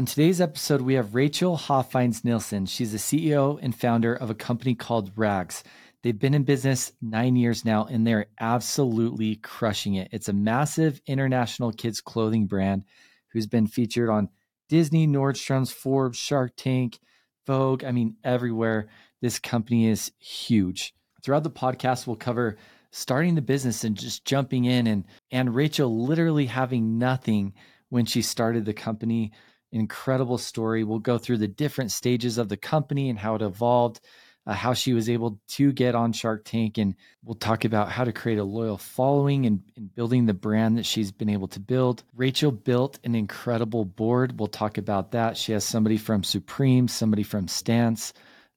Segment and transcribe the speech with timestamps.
[0.00, 2.64] On today's episode, we have Rachel Hoffines Nilsson.
[2.64, 5.62] She's the CEO and founder of a company called Rags.
[6.02, 10.08] They've been in business nine years now and they're absolutely crushing it.
[10.10, 12.84] It's a massive international kids clothing brand
[13.28, 14.30] who's been featured on
[14.70, 16.98] Disney, Nordstrom's, Forbes, Shark Tank,
[17.46, 17.84] Vogue.
[17.84, 18.88] I mean, everywhere.
[19.20, 20.94] This company is huge.
[21.22, 22.56] Throughout the podcast, we'll cover
[22.90, 27.52] starting the business and just jumping in and and Rachel literally having nothing
[27.90, 29.32] when she started the company.
[29.72, 30.84] Incredible story.
[30.84, 34.00] We'll go through the different stages of the company and how it evolved
[34.46, 36.78] uh, how she was able to get on Shark Tank.
[36.78, 40.78] And we'll talk about how to create a loyal following and, and building the brand
[40.78, 42.02] that she's been able to build.
[42.14, 44.38] Rachel built an incredible board.
[44.38, 45.36] We'll talk about that.
[45.36, 48.12] She has somebody from Supreme, somebody from Stance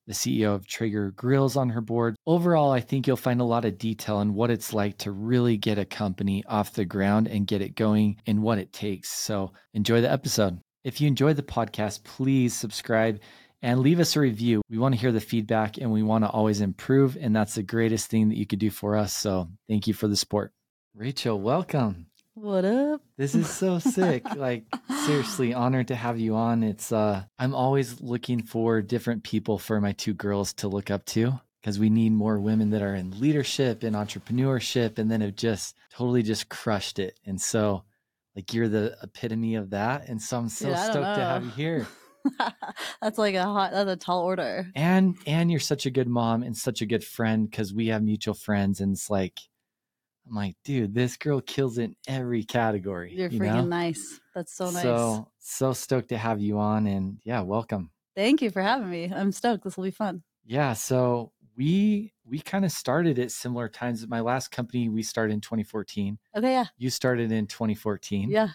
[0.05, 2.17] the CEO of Traeger Grills on her board.
[2.25, 5.55] Overall, I think you'll find a lot of detail on what it's like to really
[5.55, 9.09] get a company off the ground and get it going and what it takes.
[9.09, 10.59] So enjoy the episode.
[10.83, 13.21] If you enjoyed the podcast, please subscribe
[13.61, 14.61] and leave us a review.
[14.69, 17.17] We want to hear the feedback and we want to always improve.
[17.19, 19.15] And that's the greatest thing that you could do for us.
[19.15, 20.51] So thank you for the support.
[20.93, 22.07] Rachel, welcome.
[22.33, 23.01] What up?
[23.15, 24.25] This is so sick.
[24.35, 24.65] like
[25.05, 26.63] seriously honored to have you on.
[26.63, 31.05] It's uh I'm always looking for different people for my two girls to look up
[31.05, 35.37] to because we need more women that are in leadership and entrepreneurship and then have
[35.37, 37.17] just totally just crushed it.
[37.25, 37.85] And so
[38.35, 40.07] like you're the epitome of that.
[40.07, 41.87] And so I'm so Dude, stoked to have you here.
[43.01, 44.67] that's like a hot that's a tall order.
[44.75, 48.01] And and you're such a good mom and such a good friend because we have
[48.01, 49.39] mutual friends and it's like
[50.25, 53.65] i'm like dude this girl kills it in every category you're you freaking know?
[53.65, 54.21] nice.
[54.33, 54.83] That's so nice.
[54.83, 57.91] So so stoked to have you on and yeah welcome.
[58.15, 59.11] Thank you for having me.
[59.13, 59.63] I'm stoked.
[59.63, 60.23] This will be fun.
[60.45, 65.33] Yeah so we we kind of started at similar times my last company we started
[65.33, 68.49] in 2014 okay yeah you started in 2014 yeah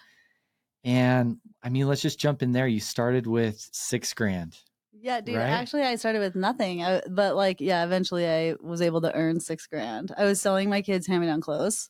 [0.83, 2.67] and I mean, let's just jump in there.
[2.67, 4.57] You started with six grand.
[5.01, 5.35] Yeah, dude.
[5.35, 5.43] right?
[5.43, 9.39] Actually, I started with nothing, I, but like, yeah, eventually I was able to earn
[9.39, 10.13] six grand.
[10.17, 11.89] I was selling my kids hand-me-down clothes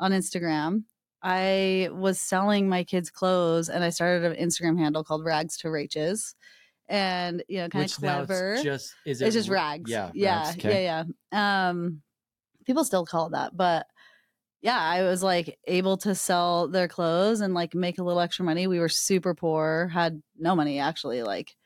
[0.00, 0.84] on Instagram.
[1.22, 5.68] I was selling my kids clothes, and I started an Instagram handle called Rags to
[5.68, 6.34] Raches,
[6.90, 8.52] and you know, kind of Which clever.
[8.52, 9.90] It's just is it it's just rags.
[9.90, 10.84] Yeah, yeah, rags, okay.
[10.84, 11.68] yeah, yeah.
[11.70, 12.02] Um,
[12.66, 13.86] people still call it that, but
[14.60, 18.44] yeah, I was like able to sell their clothes and like make a little extra
[18.44, 18.66] money.
[18.66, 21.22] We were super poor, had no money actually.
[21.22, 21.56] Like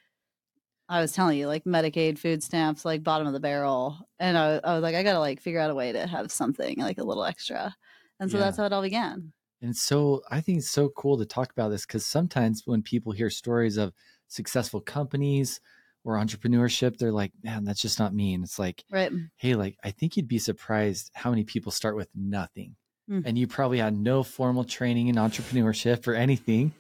[0.89, 4.61] I was telling you, like Medicaid, food stamps, like bottom of the barrel, and I,
[4.63, 7.05] I was like, I gotta like figure out a way to have something like a
[7.05, 7.75] little extra,
[8.21, 8.45] and so Yeah.
[8.45, 9.33] that's how it all began.
[9.63, 13.13] And so I think it's so cool to talk about this because sometimes when people
[13.13, 13.95] hear stories of
[14.35, 15.61] successful companies
[16.05, 18.35] or entrepreneurship, they're like, man, that's just not me.
[18.35, 19.11] And it's like, Right?
[19.37, 22.77] hey, like I think you'd be surprised how many people start with nothing.
[23.11, 23.23] Mm.
[23.27, 26.73] And you probably had no formal training in entrepreneurship or anything.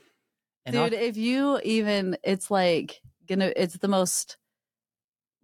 [0.66, 4.36] And Dude, not- if you even, it's like gonna, it's the most.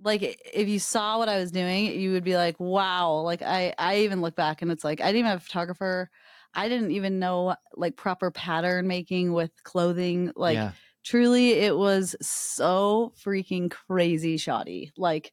[0.03, 0.22] Like
[0.54, 3.98] if you saw what I was doing, you would be like, "Wow!" Like I, I
[3.98, 6.09] even look back and it's like I didn't even have a photographer.
[6.54, 10.32] I didn't even know like proper pattern making with clothing.
[10.34, 10.72] Like yeah,
[11.05, 14.93] truly, it was so freaking crazy shoddy.
[14.97, 15.33] Like,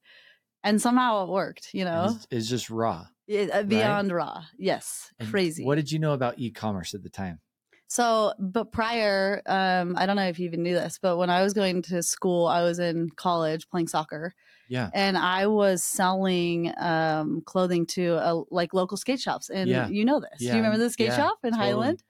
[0.64, 1.70] and somehow it worked.
[1.74, 3.06] You know, it's, it's just raw.
[3.28, 4.44] It- uh, beyond raw.
[4.58, 5.66] Yes, And crazy.
[5.66, 7.40] What did you know about e-commerce at the time?
[7.90, 11.42] So, but prior, um, I don't know if you even knew this, but when I
[11.44, 14.34] was going to school, I was in college playing soccer,
[14.70, 14.90] Yeah.
[14.94, 19.50] and I was selling um, clothing to uh like local skate shops.
[19.50, 19.88] And Yeah.
[19.88, 20.40] you know this.
[20.40, 21.68] Yeah, Do you remember the skate yeah, shop in totally.
[21.70, 22.04] Highland?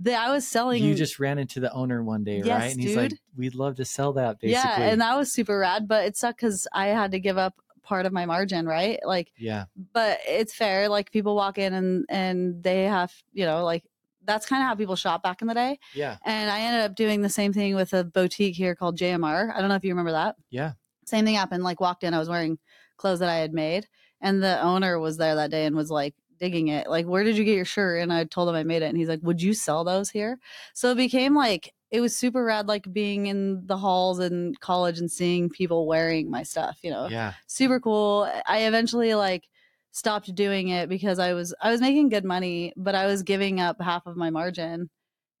[0.00, 0.82] That I was selling.
[0.84, 2.72] You just ran into the owner one day, Yes, right?
[2.72, 3.18] And he's like, dude.
[3.36, 6.40] "We'd love to sell that." Basically, yeah, and that was super rad, but it sucked
[6.40, 9.00] because I had to give up part of my margin, right?
[9.04, 10.88] Like, yeah, but it's fair.
[10.88, 13.82] Like people walk in and and they have, you know, like
[14.24, 15.78] that's kind of how people shop back in the day.
[15.94, 19.50] yeah, And I ended up doing the same thing with a boutique here called JMR.
[19.56, 20.36] I don't know if you remember that.
[20.50, 20.72] yeah.
[21.08, 21.64] Same thing happened.
[21.64, 22.58] Like walked in, I was wearing
[22.96, 23.88] clothes that I had made,
[24.20, 26.88] and the owner was there that day and was like digging it.
[26.88, 28.00] Like, where did you get your shirt?
[28.00, 30.38] And I told him I made it, and he's like, "Would you sell those here?"
[30.74, 34.98] So it became like it was super rad, like being in the halls in college
[34.98, 36.78] and seeing people wearing my stuff.
[36.82, 37.32] You know, Yeah.
[37.46, 38.30] super cool.
[38.46, 39.48] I eventually like
[39.90, 43.60] stopped doing it because I was I was making good money, but I was giving
[43.60, 44.90] up half of my margin,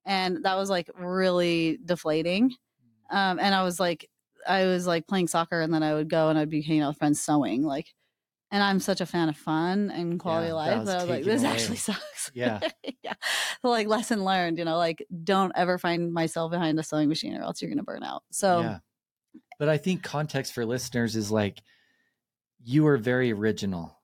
[0.06, 2.54] and that was like really deflating.
[3.10, 4.08] Um, and I was like,
[4.48, 6.88] I was like playing soccer, and then I would go and I'd be hanging out
[6.88, 7.86] with friends sewing, like.
[8.50, 11.10] And I'm such a fan of fun and quality Yeah, that life that I was
[11.10, 11.52] like, this away.
[11.52, 12.30] actually sucks.
[12.32, 12.60] Yeah.
[13.02, 13.12] yeah.
[13.60, 17.36] So like lesson learned, you know, like don't ever find myself behind a sewing machine
[17.36, 18.22] or else you're gonna burn out.
[18.32, 18.78] So yeah.
[19.58, 21.60] But I think context for listeners is like
[22.64, 24.00] you were very original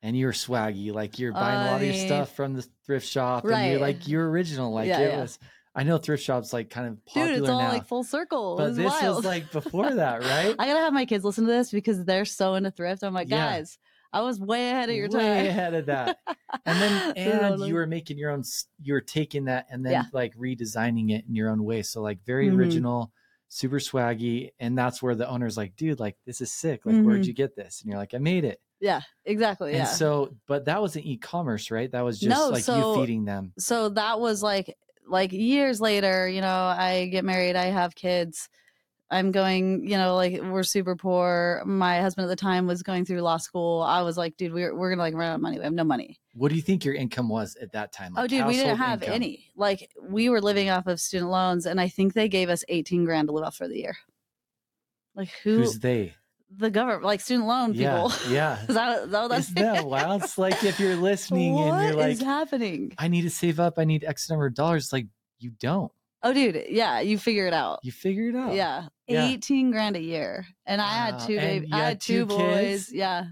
[0.00, 0.90] and you were swaggy.
[0.90, 4.08] Like you're buying a lot of your stuff from the thrift shop and you're like
[4.08, 4.72] you're original.
[4.72, 5.38] Like Yeah, it was
[5.74, 8.56] I know thrift shops like kind of popular Dude, it's all now, like full circle.
[8.58, 9.16] but this wild.
[9.16, 10.54] was like before that, right?
[10.58, 13.02] I gotta have my kids listen to this because they're so into thrift.
[13.02, 13.52] I'm like, Yeah.
[13.56, 13.78] guys,
[14.12, 15.20] I was way ahead of your Way time.
[15.22, 16.18] Way ahead of that.
[16.66, 17.68] And then and Totally.
[17.68, 18.42] you were making your own.
[18.82, 20.02] You were taking that and then Yeah.
[20.12, 21.80] like redesigning it in your own way.
[21.82, 22.58] So like very Mhm.
[22.58, 23.10] original,
[23.48, 26.84] super swaggy, and that's where the owner's like, dude, like this is sick.
[26.84, 27.26] Like where'd Mhm.
[27.26, 27.80] you get this?
[27.80, 28.60] And you're like, I made it.
[28.80, 29.70] yeah, exactly.
[29.70, 29.84] And Yeah.
[29.86, 31.90] so, but that was an e-commerce, right?
[31.90, 33.54] That was just No, like so- you feeding them.
[33.58, 34.76] so that was like
[35.12, 38.48] like years later you know i get married i have kids
[39.10, 43.04] i'm going you know like we're super poor my husband at the time was going
[43.04, 45.58] through law school i was like dude we're, we're gonna like run out of money
[45.58, 48.14] we have no money What do you think your income was at that time?
[48.16, 49.14] oh dude we didn't have income?
[49.14, 52.64] any like we were living off of student loans and i think they gave us
[52.68, 53.96] 18 grand to live off for the year
[55.14, 56.14] like who Who's they?
[56.56, 58.58] The government like student loan people yeah.
[58.62, 60.22] is that, is that what that's Isn't that wild?
[60.22, 63.58] It's like if you're listening What and you're is like, happening I need to save
[63.60, 63.74] up.
[63.78, 64.92] I need X number of dollars.
[64.92, 65.06] Like
[65.38, 65.90] you don't.
[66.22, 68.54] oh dude yeah you figure it out You figure it out.
[68.54, 69.24] Yeah, Yeah.
[69.26, 71.68] eighteen grand a year, and I had two baby.
[71.72, 72.92] I had had two, two boys.
[72.92, 73.24] Yeah,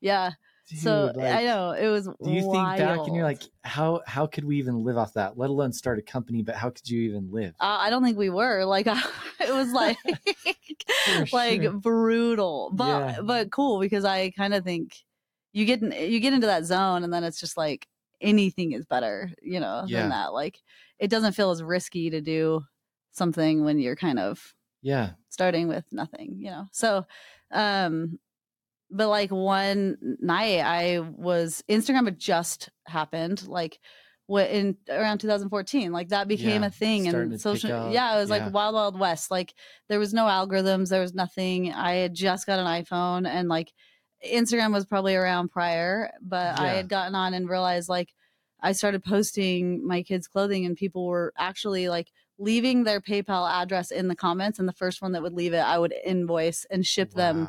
[0.00, 0.32] Yeah,
[0.70, 0.80] yeah.
[0.80, 2.06] so like, I know it was.
[2.06, 5.36] Do you think back and you're like, how how could we even live off that?
[5.38, 7.54] Let alone start a company, but how could you even live?
[7.60, 8.86] Uh, I don't think we were like
[9.40, 9.98] it was like
[11.32, 11.72] like sure.
[11.72, 13.20] brutal, but Yeah.
[13.22, 14.96] but cool because I kind of think
[15.52, 17.86] you get in, you get into that zone and then it's just like
[18.20, 20.00] anything is better, you know, Yeah.
[20.00, 20.32] than that.
[20.32, 20.60] Like
[20.98, 22.64] it doesn't feel as risky to do
[23.12, 25.12] something when you're kind of Yeah.
[25.28, 26.66] starting with nothing, you know.
[26.72, 27.06] So,
[27.50, 28.18] um,
[28.94, 33.78] but like one night, I was Instagram had just happened, like
[34.26, 38.30] what in around 2014, like that became Yeah, a thing, and social, yeah, it was
[38.30, 38.44] yeah.
[38.44, 39.30] like wild, wild west.
[39.30, 39.52] Like
[39.88, 41.72] there was no algorithms, there was nothing.
[41.72, 43.72] I had just got an iPhone, and like
[44.26, 48.14] Instagram was probably around prior, but I had gotten on and realized like
[48.60, 53.90] I started posting my kids' clothing, and people were actually like leaving their PayPal address
[53.90, 56.86] in the comments, and the first one that would leave it, I would invoice and
[56.86, 57.48] ship them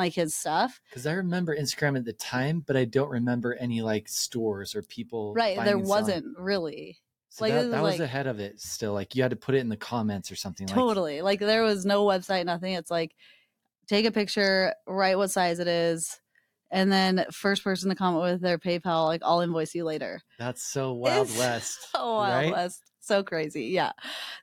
[0.00, 0.80] like his stuff.
[0.88, 4.82] Because I remember Instagram at the time, but I don't remember any like stores or
[4.82, 5.34] people.
[5.34, 5.62] Right.
[5.62, 6.98] There wasn't really.
[7.28, 8.92] So like, that, that was like- ahead of it still.
[8.92, 10.66] Like you had to put it in the comments or something.
[10.66, 11.22] Like, Totally.
[11.22, 12.74] Like there was no website, nothing.
[12.74, 13.14] It's like
[13.86, 16.20] take a picture, write what size it is,
[16.70, 20.20] and then first person to comment with their PayPal, like I'll invoice you later.
[20.38, 21.78] That's so Wild It's West.
[21.92, 22.52] So Wild right?
[22.52, 22.82] West.
[23.00, 23.66] So crazy.
[23.66, 23.92] Yeah.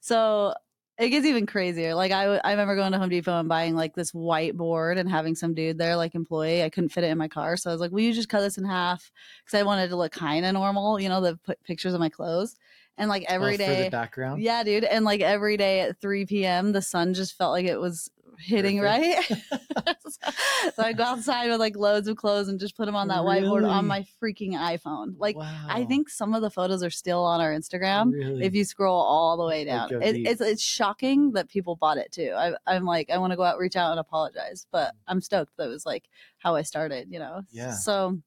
[0.01, 0.53] So
[0.99, 1.93] it gets even crazier.
[1.95, 5.35] Like I, I remember going to Home Depot and buying like this whiteboard and having
[5.35, 6.63] some dude there, like employee.
[6.63, 8.41] I couldn't fit it in my car, so I was like, "Will you just cut
[8.41, 9.11] this in half?"
[9.43, 12.09] Because I wanted to look kind of normal, you know, the put pictures of my
[12.09, 12.55] clothes.
[12.97, 14.41] And like Oh, every for day, the background.
[14.41, 14.83] yeah, dude.
[14.83, 18.79] And like every day at 3 p.m., the sun just felt like it was hitting
[18.79, 19.31] Perfect.
[19.31, 19.93] right.
[20.75, 23.19] so I go outside with like loads of clothes and just put them on that
[23.19, 25.15] whiteboard on my freaking iPhone.
[25.17, 28.13] Like I think some of the photos are still on our Instagram.
[28.13, 28.45] Really?
[28.45, 32.11] If you scroll all the way down, it, it's it's shocking that people bought it
[32.11, 32.33] too.
[32.35, 35.57] I, I'm like, I want to go out, reach out, and apologize, but I'm stoked
[35.57, 36.05] that was like
[36.37, 37.07] how I started.
[37.11, 37.73] You know, Yeah.
[37.73, 38.19] So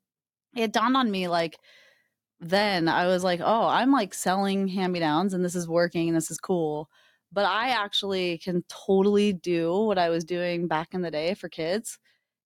[0.55, 1.59] it dawned on me like
[2.41, 6.09] then I was like, oh, I'm like selling hand me downs and this is working
[6.09, 6.89] and this is cool.
[7.33, 11.49] But I actually can totally do what I was doing back in the day for
[11.49, 11.99] kids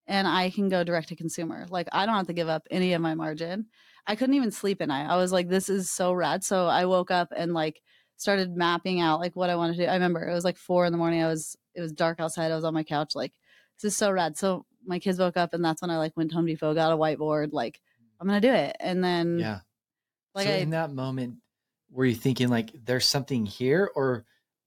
[0.07, 1.67] and I can go direct to consumer.
[1.71, 3.67] Like I don't have to give up any of my margin.
[4.07, 5.09] I couldn't even sleep at night.
[5.09, 6.45] I was like, this is so rad.
[6.45, 7.81] So I woke up and like
[8.17, 9.89] started mapping out like what I wanted to do.
[9.89, 11.23] I remember it was like four in the morning.
[11.23, 12.53] I was it was dark outside.
[12.53, 13.33] I was on my couch, like,
[13.81, 14.37] this is so rad.
[14.37, 16.93] So my kids woke up and that's when I like went to Home Depot, got
[16.93, 17.81] a whiteboard, like,
[18.21, 18.77] I'm gonna do it.
[18.79, 19.61] And then yeah.
[20.35, 21.37] like so I in that moment,
[21.91, 24.25] were you thinking like there's something here, or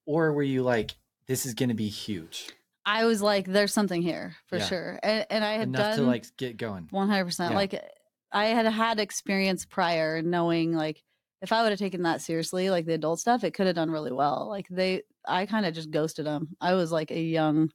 [0.07, 0.95] or were you like
[1.27, 2.47] this is going to be huge
[2.89, 4.65] I was like, there's something here for Yeah.
[4.65, 4.99] sure.
[5.03, 6.87] And and I had enough done to like get going?
[6.89, 7.53] one hundred percent.
[7.53, 7.83] Like
[8.31, 11.03] I had had experience prior knowing like
[11.41, 13.91] if I would have taken that seriously, like the adult stuff, it could have done
[13.91, 14.47] really well.
[14.49, 16.55] Like they, I kind of just ghosted them.
[16.61, 17.71] I was like a young,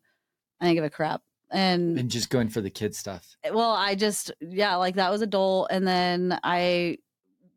[0.61, 1.21] I didn't give a crap.
[1.51, 3.37] And, And just going for the kid stuff.
[3.53, 5.69] well, I just, yeah, like that was adult.
[5.71, 6.97] And then I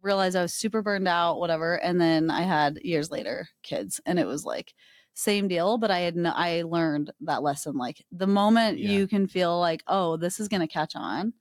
[0.05, 1.75] realized I was super burned out, whatever.
[1.75, 4.73] And then I had years later kids, and it was like
[5.13, 5.77] same deal.
[5.77, 7.75] But I had, no, I learned that lesson.
[7.75, 8.91] Like the moment Yeah.
[8.91, 11.33] you can feel like, oh, this is gonna catch on.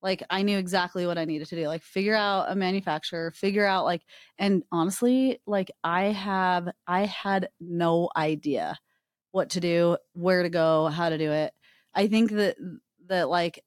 [0.00, 1.66] Like I knew exactly what I needed to do.
[1.66, 4.02] Like figure out a manufacturer, figure out like,
[4.38, 8.78] and honestly, like I have, I had no idea
[9.32, 11.52] what to do, where to go, how to do it.
[11.94, 12.56] I think that
[13.08, 13.64] that like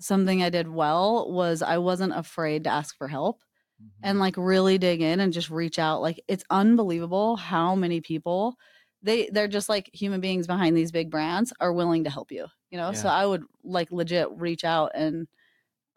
[0.00, 3.40] something I did well was I wasn't afraid to ask for help
[3.80, 3.90] Mhm.
[4.02, 6.02] and like really dig in and just reach out.
[6.02, 8.56] Like it's unbelievable how many people
[9.02, 12.46] they they're just like human beings behind these big brands are willing to help you.
[12.70, 15.26] You know, so I would like legit reach out and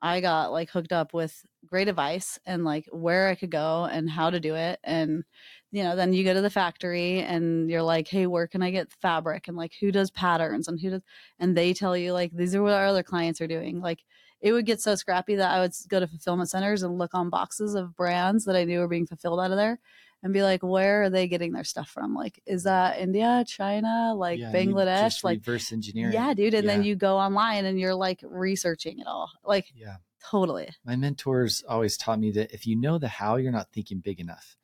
[0.02, 4.10] I got like hooked up with great advice and like where I could go and
[4.10, 4.80] how to do it.
[4.84, 5.24] And
[5.72, 8.72] you know, then you go to the factory and you're like, hey, where can I
[8.72, 9.48] get fabric?
[9.48, 11.02] And like, who does patterns and who does,
[11.40, 13.80] and they tell you, like, these are what our other clients are doing.
[13.82, 14.04] Like,
[14.44, 17.30] it would get so scrappy that I would go to fulfillment centers and look on
[17.32, 19.80] boxes of brands that I knew were being fulfilled out of there
[20.22, 22.14] and be like, where are they getting their stuff from?
[22.14, 25.24] Like, is that India, China, like Yeah, Bangladesh?
[25.24, 26.14] Like, reverse engineering.
[26.14, 26.54] yeah, dude.
[26.54, 29.32] And then you go online and you're like researching it all.
[29.46, 29.96] Like, Yeah.
[30.30, 30.70] totally.
[30.86, 34.20] My mentors always taught me that if you know the how, you're not thinking big
[34.20, 34.58] enough.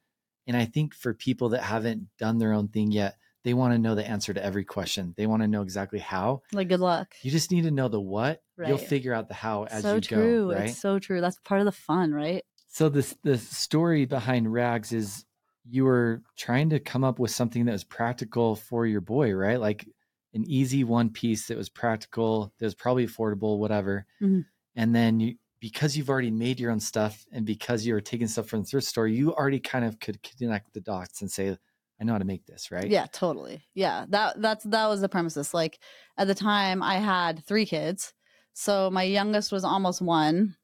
[0.46, 3.18] And I think for people that haven't done their own thing yet,
[3.50, 5.16] they want to know the answer to every question.
[5.18, 6.44] They want to know exactly how.
[6.54, 7.16] Like, good luck.
[7.24, 8.44] You just need to know the what.
[8.58, 8.68] Right.
[8.68, 10.48] You'll figure out the how as so you true.
[10.50, 10.70] go, right?
[10.70, 11.20] It's so true.
[11.20, 12.44] That's part of the fun, right?
[12.68, 15.26] So the the story behind Rags is
[15.68, 19.60] you were trying to come up with something that was practical for your boy, right?
[19.60, 19.88] Like
[20.36, 24.06] an easy one piece that was practical, that was probably affordable, whatever.
[24.22, 24.46] Mhm.
[24.76, 28.28] And then you because you've already made your own stuff and because you were taking
[28.28, 31.58] stuff from the thrift store, you already kind of could connect the dots and say,
[32.00, 32.90] I know how to make this, right?
[32.90, 33.66] Yeah, totally.
[33.74, 35.54] Yeah, that that's that was the premises.
[35.54, 35.80] Like
[36.18, 38.14] at the time, I had three kids,
[38.54, 40.56] so my youngest was almost one,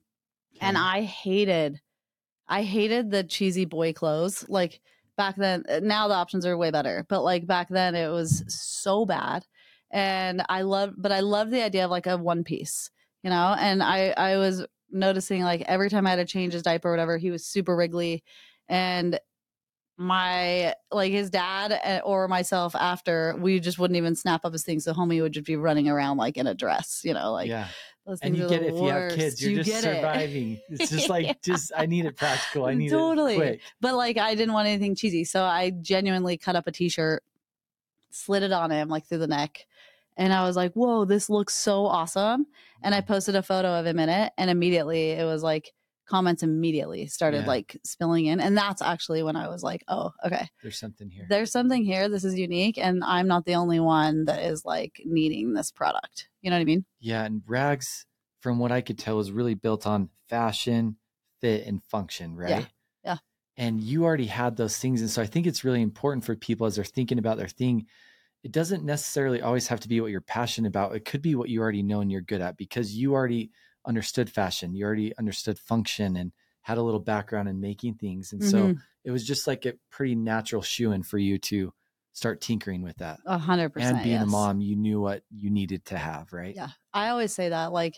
[0.62, 1.82] and I hated,
[2.48, 4.46] I hated the cheesy boy clothes.
[4.48, 4.80] Like
[5.18, 8.44] back then, uh, now the options are way better, but like back then, it was
[8.48, 9.46] so bad,
[9.92, 12.92] and I love, but I love the idea of like a one piece,
[13.24, 13.56] you know.
[13.60, 16.92] And I I was noticing like every time I had to change his diaper or
[16.92, 18.24] whatever, he was super wriggly,
[18.70, 19.20] and
[19.98, 24.64] my like his dad uh, or myself after we just wouldn't even snap up his
[24.64, 27.48] thing so homie would just be running around like in a dress you know like
[27.48, 27.68] yeah.
[28.06, 29.96] those And you get it if you have kids, you're You just get it.
[29.96, 30.60] surviving.
[30.70, 31.34] It's just like, Yeah.
[31.44, 32.66] just I need it practical.
[32.66, 33.34] I need Totally.
[33.36, 33.62] it quick.
[33.80, 37.24] but like i didn't want anything cheesy so i genuinely cut up a t-shirt
[38.12, 39.66] slid it on him like through the neck
[40.18, 42.46] and i was like whoa this looks so awesome
[42.82, 45.72] and i posted a photo of him in it and immediately it was like
[46.06, 47.48] comments immediately started Yeah.
[47.48, 51.26] like spilling in and that's actually when i was like oh okay There's something here.
[51.30, 52.08] there's something here.
[52.10, 56.30] This is unique, and I'm not the only one that is like needing this product.
[56.42, 56.86] You know what I mean?
[57.00, 58.06] Yeah, and Rags,
[58.42, 60.98] from what I could tell, was really built on fashion,
[61.42, 62.50] fit, and function, right?
[62.50, 62.66] Yeah.
[63.04, 63.18] yeah.
[63.58, 65.02] And you already had those things.
[65.02, 67.86] And so I think it's really important for people as they're thinking about their thing.
[68.44, 70.96] It doesn't necessarily always have to be what you're passionate about.
[70.96, 73.50] It could be what you already know and you're good at because you already
[73.86, 74.76] understood fashion.
[74.76, 78.34] You already understood function and had a little background in making things.
[78.34, 78.82] And so Mhm.
[79.04, 81.74] it was just like a pretty natural shoe in for you to
[82.14, 83.20] start tinkering with that.
[83.26, 83.98] a hundred percent.
[83.98, 86.56] And being a mom, you knew what you needed to have, right?
[86.56, 87.72] Yeah, I always say that.
[87.72, 87.96] Like,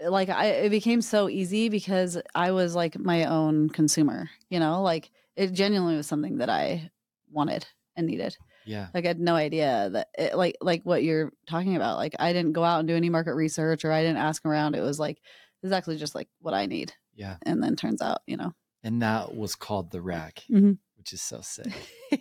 [0.00, 4.28] like I it became so easy because I was like my own consumer.
[4.50, 6.90] You know, like it genuinely was something that I
[7.30, 7.66] wanted
[7.96, 8.36] and needed.
[8.66, 8.88] Yeah.
[8.92, 11.96] Like I had no idea that it, like like what you're talking about.
[11.96, 14.74] Like I didn't go out and do any market research or I didn't ask around.
[14.74, 15.18] It was like
[15.62, 16.92] this is actually just like what I need.
[17.14, 17.36] Yeah.
[17.46, 20.78] And then turns out, you know, and that was called the rag, Mhm.
[20.98, 21.72] which is so sick.
[22.10, 22.18] yeah,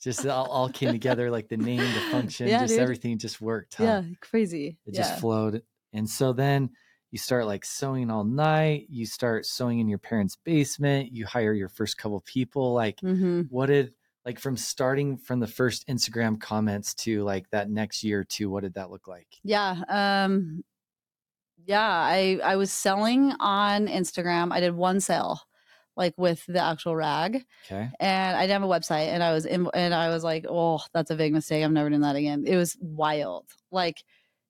[0.00, 2.80] Just all, all came together, like the name, the function, Yeah, just dude.
[2.80, 3.74] everything just worked.
[3.74, 3.84] Huh?
[3.84, 4.78] yeah, crazy.
[4.86, 5.02] it yeah.
[5.02, 5.62] just flowed.
[5.92, 6.70] And so then
[7.10, 8.86] you start like sewing all night.
[8.90, 11.10] You start sewing in your parents' basement.
[11.12, 12.72] You hire your first couple people.
[12.74, 13.92] Like, hmm what did
[14.28, 18.50] like from starting from the first Instagram comments to like that next year two?
[18.50, 19.26] What did that look like?
[19.42, 19.80] Yeah.
[19.88, 20.62] Um
[21.64, 24.52] yeah, I I was selling on Instagram.
[24.52, 25.40] I did one sale
[25.96, 27.88] like with the actual rag Okay.
[28.00, 30.80] and I didn't have a website and I was in and I was like, "Oh,
[30.92, 31.64] that's a big mistake.
[31.64, 33.46] I'm never doing that again." It was wild.
[33.72, 33.96] Like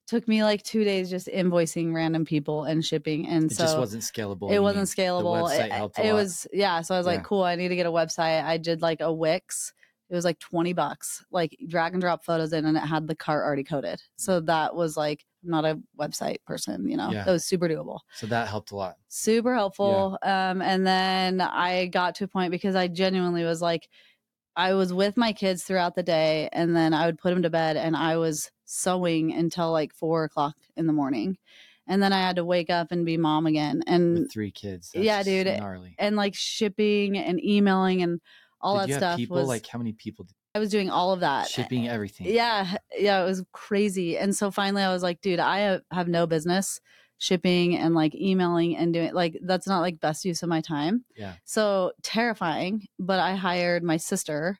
[0.08, 3.78] took me like 2 days just invoicing random people and shipping and It so just
[3.78, 4.50] wasn't scalable.
[4.50, 5.48] it wasn't scalable.
[5.54, 6.80] It, it was yeah.
[6.80, 7.42] So I was like, cool.
[7.44, 8.42] I need to get a website.
[8.42, 9.72] I did like a Wix.
[10.10, 11.22] It was like twenty bucks.
[11.30, 14.00] Like drag and drop photos in, and it had the cart already coded.
[14.16, 16.88] So that was like I'm not a website person.
[16.88, 17.24] You know, Yeah.
[17.24, 18.96] that was super doable, So that helped a lot.
[19.08, 20.18] super helpful.
[20.22, 23.88] Um, and then I got to a point because I genuinely was like,
[24.58, 27.50] I was with my kids throughout the day, and then I would put them to
[27.50, 31.38] bed, and I was sewing until like four o'clock in the morning.
[31.86, 33.82] And then I had to wake up and be mom again.
[33.86, 34.90] And With three kids.
[34.94, 35.94] Yeah, dude, Gnarly.
[35.98, 38.20] and like shipping and emailing and
[38.60, 39.36] all Did that you have stuff people?
[39.36, 42.26] was like how many people did I was doing all of that shipping everything?
[42.26, 46.08] yeah yeah it was crazy and so finally I was like dude I have, have
[46.08, 46.80] no business
[47.18, 51.04] shipping and like emailing and doing like that's not like best use of my time
[51.16, 51.34] Yeah.
[51.44, 54.58] so terrifying but I hired my sister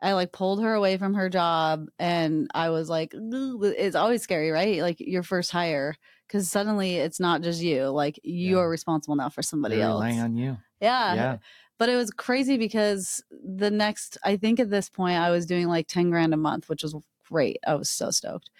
[0.00, 4.50] I like pulled her away from her job and I was like it's always scary
[4.50, 5.94] right like your first hire
[6.26, 8.62] because suddenly it's not just you like you Yeah.
[8.62, 10.56] are responsible now for somebody They're else relying on you.
[10.80, 11.14] yeah.
[11.14, 11.36] Yeah.
[11.78, 15.66] But it was crazy because the next, I think at this point, I was doing
[15.66, 16.94] like 10 grand a month, which was
[17.28, 17.58] great.
[17.66, 18.50] I was so stoked.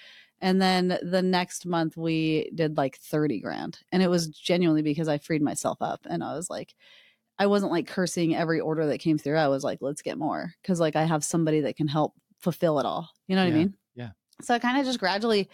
[0.43, 3.79] And then the next month, we did like 30 grand.
[3.93, 6.01] And it was genuinely because I freed myself up.
[6.11, 6.75] And I was like,
[7.39, 9.37] I wasn't like cursing every order that came through.
[9.39, 12.79] I was like, let's get more because like I have somebody that can help fulfill
[12.81, 13.09] it all.
[13.27, 13.75] You know what Yeah, I mean?
[13.95, 14.11] yeah.
[14.43, 15.49] So I kind of just gradually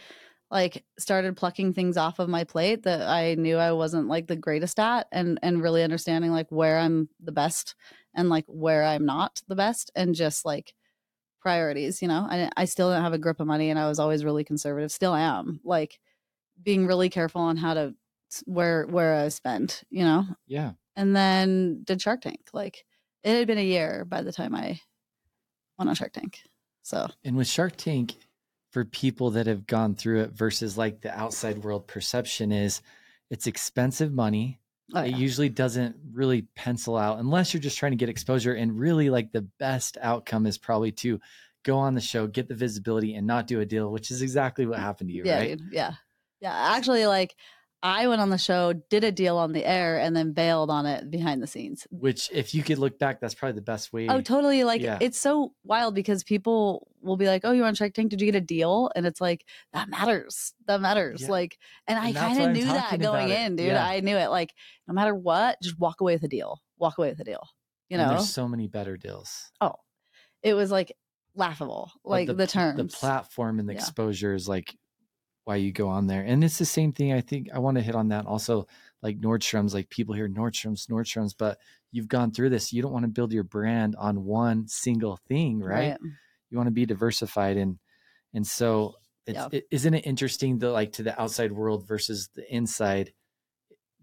[0.51, 4.37] like started plucking things off of my plate that I knew I wasn't like the
[4.37, 7.75] greatest at and and really understanding like where I'm the best
[8.15, 10.75] and like where I'm not the best and just like
[11.41, 12.27] priorities, you know.
[12.29, 14.93] I I still didn't have a grip of money and I was always really conservative,
[14.93, 15.61] still am.
[15.65, 15.99] Like
[16.63, 17.95] being really careful on how to
[18.45, 20.27] where where I spend, you know.
[20.47, 20.73] Yeah.
[20.97, 22.49] And then did Shark Tank.
[22.53, 22.85] Like
[23.23, 24.81] it had been a year by the time I
[25.79, 26.43] went on Shark Tank.
[26.83, 28.17] So And with Shark Tank,
[28.71, 32.83] for people that have gone through it versus like the outside world perception is
[33.31, 34.61] it's expensive money.
[34.95, 35.17] Oh, It yeah.
[35.17, 38.55] usually doesn't really pencil out unless you're just trying to get exposure.
[38.55, 41.21] And really, like the best outcome is probably to
[41.65, 44.67] go on the show, get the visibility, and not do a deal, which is exactly
[44.67, 45.61] what happened to you, yeah, right?
[45.71, 45.93] yeah.
[46.41, 46.55] Yeah.
[46.77, 47.35] Actually like
[47.83, 50.85] I went on the show, did a deal on the air, and then bailed on
[50.85, 51.87] it behind the scenes.
[51.91, 54.09] Which, if you could look back, that's probably the best way.
[54.09, 54.65] Oh, totally.
[54.65, 54.99] Like Yeah.
[55.01, 58.11] it's so wild because people will be like, "Oh, you're on Shark Tank.
[58.11, 60.55] Did you get a deal?" And it's like that matters.
[60.67, 61.23] That matters.
[61.23, 61.29] Yeah.
[61.31, 63.67] Like, and, I And that's kind of knew that going in, dude.
[63.67, 63.87] Yeah.
[63.87, 64.29] I knew it.
[64.29, 64.53] Like,
[64.89, 66.61] no matter what, just walk away with a deal.
[66.79, 67.47] Walk away with a deal.
[67.89, 69.53] You And know, there's so many better deals.
[69.61, 69.75] Oh,
[70.43, 70.93] it was like
[71.37, 72.77] laughable, like the, pl- terms.
[72.77, 74.77] the platform and the exposure is like
[75.49, 76.21] why you go on there.
[76.23, 77.11] And it's the same thing.
[77.15, 78.67] I think I want to hit on that also.
[79.01, 81.59] Like Nordstrom's, like people hear Nordstrom's, Nordstrom's, but
[81.91, 82.73] you've gone through this.
[82.73, 85.97] You don't want to build your brand on one single thing, right?
[86.51, 87.79] You want to be diversified and
[88.35, 89.49] and so it's, Yeah.
[89.53, 93.13] it, isn't it interesting that like to the outside world versus the inside,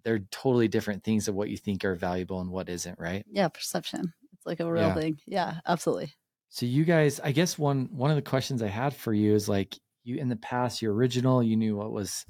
[0.04, 3.24] they're totally different things of what you think are valuable and what isn't, right?
[3.30, 4.14] Yeah, perception.
[4.34, 4.94] It's like a real Yeah.
[4.96, 5.20] thing.
[5.28, 6.14] Yeah, absolutely.
[6.50, 9.50] So you guys, I guess one one of the questions I had for you is
[9.50, 12.26] like you in the past, your original, you knew what was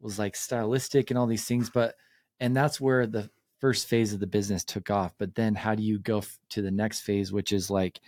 [0.00, 1.94] was like stylistic and all these things, but
[2.40, 5.12] and that's where the first phase of the business took off.
[5.18, 8.00] But then how do you go f- to the next phase, which is like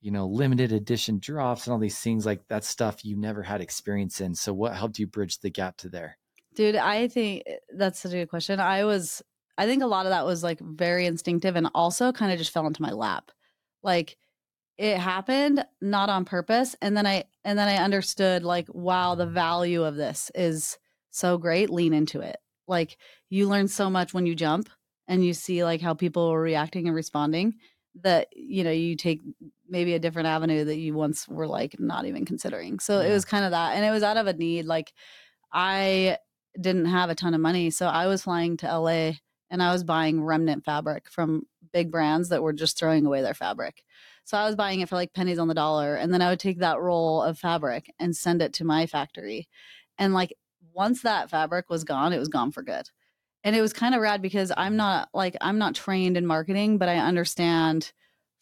[0.00, 3.60] you know limited edition drops and all these things like that stuff you never had
[3.60, 4.34] experience in.
[4.34, 6.18] So what helped you bridge the gap to there?
[6.54, 8.58] Dude, I think eh, that's such a good question.
[8.60, 9.22] I was,
[9.58, 12.50] I think a lot of that was like very instinctive and also kind of just
[12.50, 13.30] fell into my lap.
[13.82, 14.16] Like
[14.78, 16.76] it happened not on purpose.
[16.82, 20.78] And then I, and then I understood like, wow, the value of this is
[21.10, 21.70] so great.
[21.70, 22.36] Lean into it.
[22.68, 22.98] Like
[23.30, 24.68] you learn so much when you jump
[25.08, 27.54] and you see like how people are reacting and responding
[28.02, 29.22] that, you know, you take
[29.68, 32.78] maybe a different avenue that you once were like not even considering.
[32.78, 33.76] So it was kind of that.
[33.76, 34.66] And it was out of a need.
[34.66, 34.92] Like
[35.52, 36.18] I,
[36.60, 37.70] didn't have a ton of money.
[37.70, 39.12] So I was flying to LA
[39.50, 43.34] and I was buying remnant fabric from big brands that were just throwing away their
[43.34, 43.82] fabric.
[44.26, 45.94] So I was buying it for like pennies on the dollar.
[45.94, 49.48] And then I would take that roll of fabric and send it to my factory.
[49.98, 50.34] And like
[50.74, 52.90] once that fabric was gone, it was gone for good.
[53.44, 56.76] And it was kind of rad because I'm not like, I'm not trained in marketing,
[56.76, 57.92] but I understand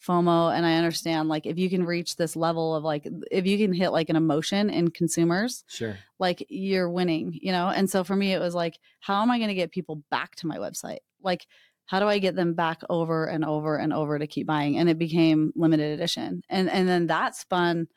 [0.09, 3.59] FOMO and I understand like if you can reach this level of like, if you
[3.59, 5.99] can hit like an emotion in consumers, Sure.
[6.19, 7.69] like you're winning, you know?
[7.69, 10.35] And so for me, it was like, how am I going to get people back
[10.37, 11.01] to my website?
[11.23, 11.47] Like,
[11.87, 14.79] how do I get them back over and over and over to keep buying?
[14.79, 16.43] And it became limited edition.
[16.49, 17.89] And and then that spun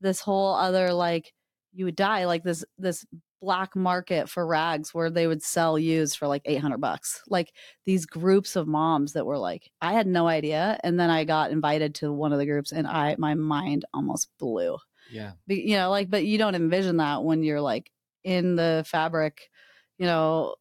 [0.00, 1.32] this whole other like
[1.72, 3.04] you would die like this this
[3.42, 7.22] black market for rags where they would sell used for like 800 bucks.
[7.28, 7.52] Like
[7.86, 11.50] these groups of moms that were like I had no idea and then I got
[11.50, 14.76] invited to one of the groups and I my mind almost blew
[15.10, 15.32] Yeah.
[15.46, 17.90] you know like but you don't envision that when you're like
[18.24, 19.48] in the fabric
[19.96, 20.54] you know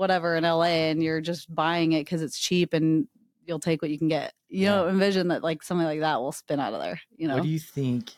[0.00, 3.06] whatever in la and you're just buying it because it's cheap and
[3.44, 4.76] you'll take what you can get you Yeah.
[4.76, 7.42] don't envision that like something like that will spin out of there you know What
[7.42, 8.12] do you think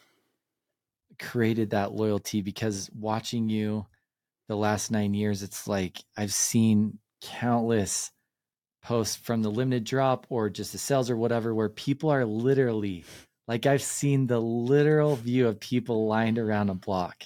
[1.19, 2.41] created that loyalty?
[2.43, 3.87] Because watching you
[4.49, 8.11] the last nine years, it's like I've seen countless
[8.83, 13.05] posts from the limited drop or just the sales or whatever, where people are literally
[13.49, 17.25] like I've seen the literal view of people lined around a block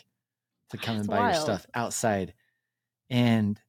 [0.71, 2.35] to come ah, and That's buy your stuff outside.
[3.11, 3.61] And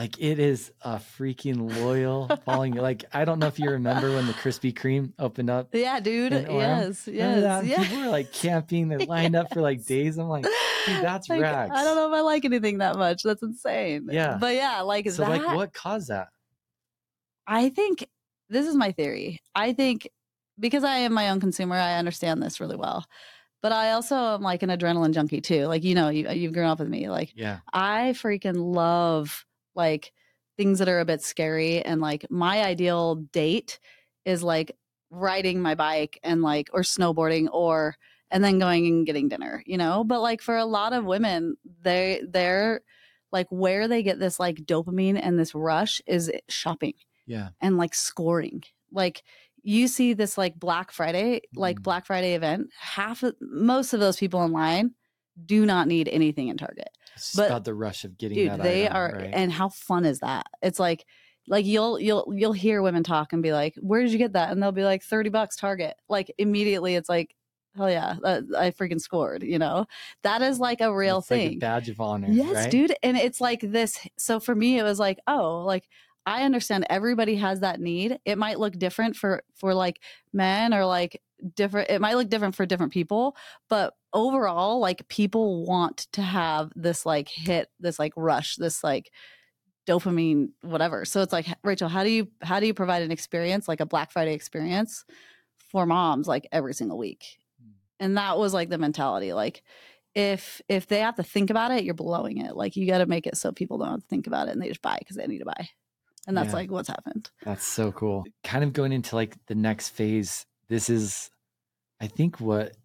[0.00, 2.74] like it is a freaking loyal following.
[2.74, 6.32] Like I don't know if you remember when the Krispy Kreme opened up yeah dude
[6.32, 10.16] yes yes yeah People were like camping, they lined up for like days.
[10.16, 11.72] I'm like, dude, that's Like, rags.
[11.74, 14.38] i don't know if i like anything that much that's insane Yeah.
[14.40, 16.28] but yeah like so that like what caused that?
[17.46, 18.08] I think
[18.48, 19.40] this is my theory.
[19.54, 20.08] I think
[20.58, 23.04] because I am my own consumer, I understand this really well.
[23.62, 25.66] But I also am like an adrenaline junkie too.
[25.66, 27.08] Like you know, you you've grown up with me.
[27.10, 27.58] Like Yeah.
[27.72, 29.44] I freaking love
[29.84, 30.12] like
[30.58, 33.78] things that are a bit scary and like my ideal date
[34.24, 34.76] is like
[35.10, 37.96] riding my bike and like or snowboarding or
[38.30, 40.04] and then going and getting dinner, you know?
[40.04, 42.82] But like for a lot of women, they they're
[43.32, 46.94] like where they get this like dopamine and this rush is shopping
[47.26, 47.48] Yeah.
[47.60, 48.62] and like scoring.
[48.92, 49.22] Like
[49.62, 51.82] you see this like Black Friday, like Mhm.
[51.82, 54.94] Black Friday event, half of most of those people online
[55.46, 56.88] do not need anything in Target.
[57.16, 59.30] It's But- about the rush of getting Dude, that they item, are right?
[59.32, 60.46] and how fun is that?
[60.62, 61.04] It's like
[61.48, 64.50] like you'll you'll you'll hear women talk and be like, "Where did you get that?"
[64.52, 67.34] and they'll be like, 30 bucks Target." Like immediately it's like,
[67.76, 69.86] "Hell yeah, that, I freaking scored," you know?
[70.22, 71.48] That is like a real It's thing.
[71.48, 72.28] like a badge of honor.
[72.30, 72.70] Yes, right?
[72.70, 72.94] dude.
[73.02, 73.98] And it's like this.
[74.18, 75.88] So for me, it was like, oh, like
[76.26, 78.18] I understand everybody has that need.
[78.24, 80.00] It might look different for for like
[80.32, 81.20] men or like
[81.56, 81.90] different.
[81.90, 83.34] It might look different for different people,
[83.68, 89.10] but overall, like people want to have this like hit, this like rush, this like
[89.86, 91.04] dopamine, whatever.
[91.04, 93.86] So it's like, Rachel, how do you how do you provide an experience like a
[93.86, 95.04] Black Friday experience
[95.70, 97.24] for moms like every single week?
[97.62, 97.70] Hmm.
[97.98, 99.62] And that was like the mentality, like
[100.14, 102.56] if if they have to think about it, you're blowing it.
[102.56, 104.62] Like you got to make it so people don't have to think about it and
[104.62, 105.68] they just buy because they need to buy.
[106.26, 106.54] And that's Yeah.
[106.56, 107.30] like what's happened.
[107.44, 108.24] That's so cool.
[108.44, 110.44] Kind of going into like the next phase.
[110.68, 111.30] This is,
[112.00, 112.76] I think, what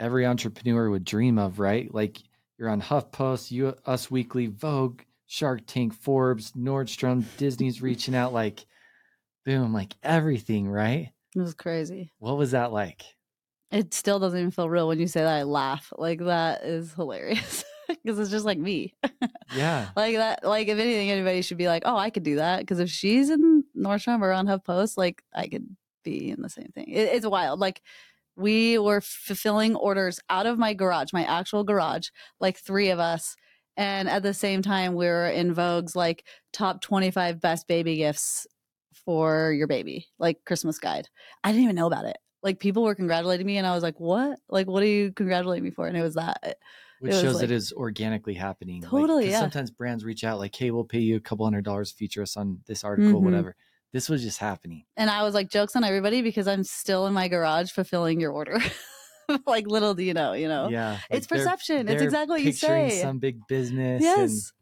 [0.00, 1.92] every entrepreneur would dream of, right?
[1.92, 2.18] Like
[2.58, 8.64] you're on HuffPost, you, Us Weekly, Vogue, Shark Tank, Forbes, Nordstrom, Disney's reaching out, like,
[9.44, 11.10] boom, like everything, right?
[11.36, 12.12] It was crazy.
[12.18, 13.02] What was that like?
[13.70, 15.38] It still doesn't even feel real when you say that.
[15.38, 15.92] I laugh.
[15.96, 18.94] Like that is hilarious because it's just like me.
[19.54, 19.88] Yeah.
[19.96, 20.42] like that.
[20.42, 23.28] Like if anything, anybody should be like, oh, I could do that because if she's
[23.28, 26.88] in Nordstrom or on HuffPost, like I could be in the same thing.
[26.88, 27.60] It, it's wild.
[27.60, 27.82] Like
[28.38, 32.08] we were fulfilling orders out of my garage, my actual garage,
[32.40, 33.34] like three of us.
[33.76, 38.46] And at the same time, we were in Vogue's like top 25 best baby gifts
[39.04, 41.08] for your baby, like Christmas guide.
[41.44, 42.16] I didn't even know about it.
[42.42, 44.38] Like people were congratulating me, and I was like, "What?
[44.48, 46.58] Like, what are you congratulating me for?" And it was that.
[47.00, 48.82] Which It shows like- it is organically happening.
[48.82, 49.40] Like, yeah.
[49.40, 52.22] Sometimes brands reach out, like, hey, we'll pay you a couple hundred dollars to feature
[52.22, 53.24] us on this article, Mhm.
[53.24, 53.56] whatever.
[53.92, 54.84] This was just happening.
[54.96, 58.32] And I was like, "Jokes on everybody," because I'm still in my garage fulfilling your
[58.32, 58.58] order.
[59.46, 60.68] like little do you know, you know.
[60.68, 60.98] Yeah.
[61.10, 61.88] It's like, they're- perception.
[61.88, 63.00] It's exactly what you say.
[63.02, 64.02] Some big business.
[64.02, 64.52] Yes.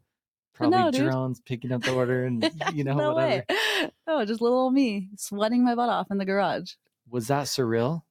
[0.53, 1.11] Probably dude.
[1.11, 3.45] drones picking up the order and, you know, no whatever.
[3.47, 3.89] way.
[4.07, 6.71] No, just little old me sweating my butt off in the garage.
[7.07, 8.01] Was that surreal?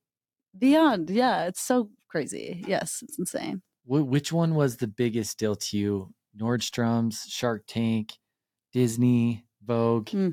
[0.57, 2.63] Beyond, yeah, it's so crazy.
[2.67, 3.63] Yes, it's insane.
[3.85, 6.15] Wh- which one was the biggest deal to you?
[6.41, 8.13] Nordstrom's, Shark Tank,
[8.73, 10.09] Disney, Vogue?
[10.11, 10.31] Hmm.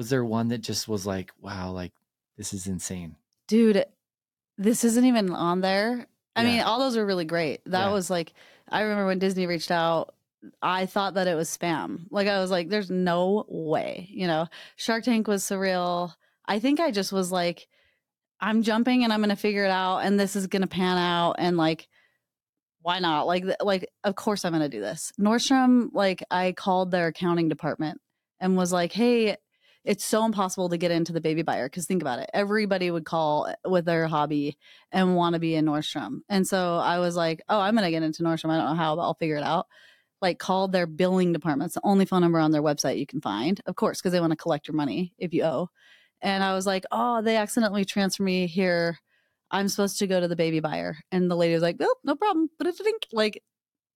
[0.00, 1.92] Was there one that just was like, wow, like
[2.38, 3.16] this is insane?
[3.46, 3.84] dude
[4.56, 6.06] this isn't even on there.
[6.34, 7.60] I mean all those are really great.
[7.66, 7.92] That Yeah.
[7.92, 8.32] was like
[8.70, 10.14] i remember when disney reached out
[10.62, 12.06] i thought that it was spam.
[12.10, 14.46] Like i was like there's no way you know?
[14.76, 16.14] Shark tank was surreal.
[16.46, 17.68] I think i just was like
[18.40, 21.58] i'm jumping and i'm gonna figure it out and this is gonna pan out and
[21.58, 21.88] like
[22.80, 23.26] why not?
[23.26, 25.12] Like like of course i'm gonna do this.
[25.20, 28.00] Nordstrom like i called their accounting department
[28.40, 29.36] and was like hey
[29.84, 33.04] it's so impossible to get into the baby buyer because think about it everybody would
[33.04, 34.58] call eh, with their hobby
[34.92, 36.20] and want to be in nordstrom.
[36.28, 38.96] And so i was like oh i'm gonna get into nordstrom i don't know how
[38.96, 39.66] but i'll figure it out.
[40.22, 43.20] Like called their billing department it's the only phone number on their website you can
[43.20, 45.68] find of course because they want to collect your money if you owe.
[46.20, 48.98] And i was like oh they accidentally transferred me here.
[49.52, 50.96] I'm supposed to go to the baby buyer.
[51.10, 52.50] And the lady was like oh no problem
[53.12, 53.42] like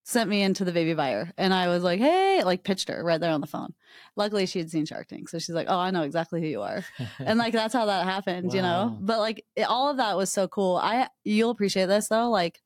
[0.06, 3.20] sent me into the baby buyer and i was like hey like pitched her right
[3.20, 3.72] there on the phone.
[4.16, 6.60] Luckily she had seen shark tank so she's like oh i know exactly who you
[6.62, 6.84] are.
[7.18, 8.96] And like that's how that happened you know?
[9.00, 10.76] But like it, all of that was so cool.
[10.76, 12.60] I you'll appreciate this though like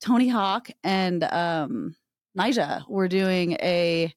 [0.00, 1.96] tony hawk and um
[2.38, 4.14] nyjah were doing a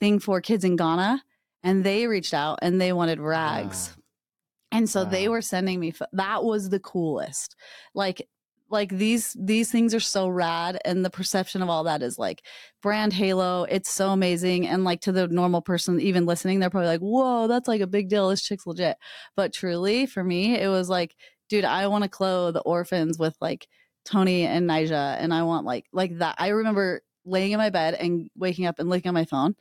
[0.00, 1.22] thing for kids in ghana
[1.62, 3.90] and they reached out and they wanted rags.
[3.90, 4.78] Wow.
[4.78, 7.56] and so they were sending me that was the coolest.
[7.94, 8.26] Like
[8.74, 12.42] like these these things are so rad and the perception of all that is like
[12.82, 16.88] brand halo it's so amazing and like to the normal person even listening they're probably
[16.88, 18.98] like whoa that's like a big deal this chick's legit
[19.36, 21.14] but truly for me it was like
[21.48, 23.66] dude i want to clothe orphans with like
[24.04, 27.94] tony and nyjah and i want like like that i remember laying in my bed
[27.94, 29.54] and waking up and looking at my phone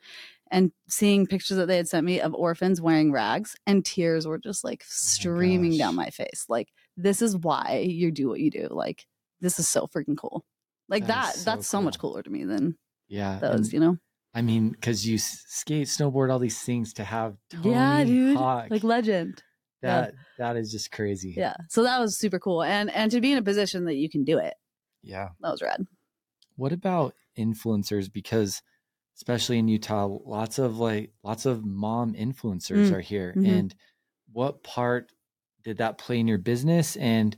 [0.51, 4.39] and seeing pictures that they had sent me of orphans wearing rags and tears were
[4.39, 5.77] just like oh streaming gosh.
[5.77, 9.05] down my face like this is why you do what you do like
[9.41, 10.45] this is so freaking cool
[10.89, 12.77] like That that, so that's so much cooler to me than
[13.07, 13.39] yeah.
[13.39, 13.97] those and you know
[14.35, 18.67] I mean, because you skate, snowboard, all these things to have Tony yeah dude Hawk,
[18.71, 19.43] like legend
[19.83, 20.01] yeah.
[20.01, 21.33] that that is just crazy.
[21.37, 24.09] yeah so that was super cool and and to be in a position that you
[24.09, 24.55] can do it
[25.03, 25.29] Yeah.
[25.41, 25.85] that was rad
[26.55, 28.11] What about influencers?
[28.11, 28.61] Because
[29.17, 32.93] especially in Utah, lots of like lots of mom influencers Mm.
[32.93, 33.33] are here.
[33.37, 33.47] Mhm.
[33.59, 33.75] And
[34.31, 35.11] what part
[35.63, 36.95] did that play in your business?
[36.95, 37.35] And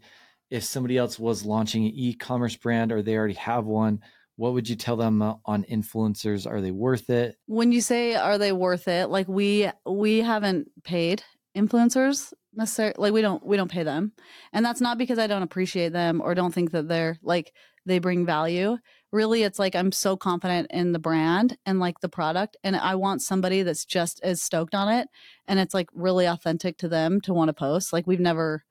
[0.50, 4.00] if somebody else was launching an e-commerce brand or they already have one,
[4.38, 6.50] what would you tell them uh, on influencers?
[6.50, 7.36] Are they worth it?
[7.46, 9.10] When you say are they worth it?
[9.10, 11.24] Like we we haven't paid
[11.56, 14.12] influencers necessarily like we don't we don't pay them.
[14.54, 17.54] And that's not because I don't appreciate them or don't think that they're like
[17.86, 18.78] they bring value.
[19.16, 22.96] Really it's like I'm so confident in the brand and like the product and I
[22.96, 25.08] want somebody that's just as stoked on it
[25.48, 27.94] and it's like really authentic to them to want to post.
[27.94, 28.66] Like we've never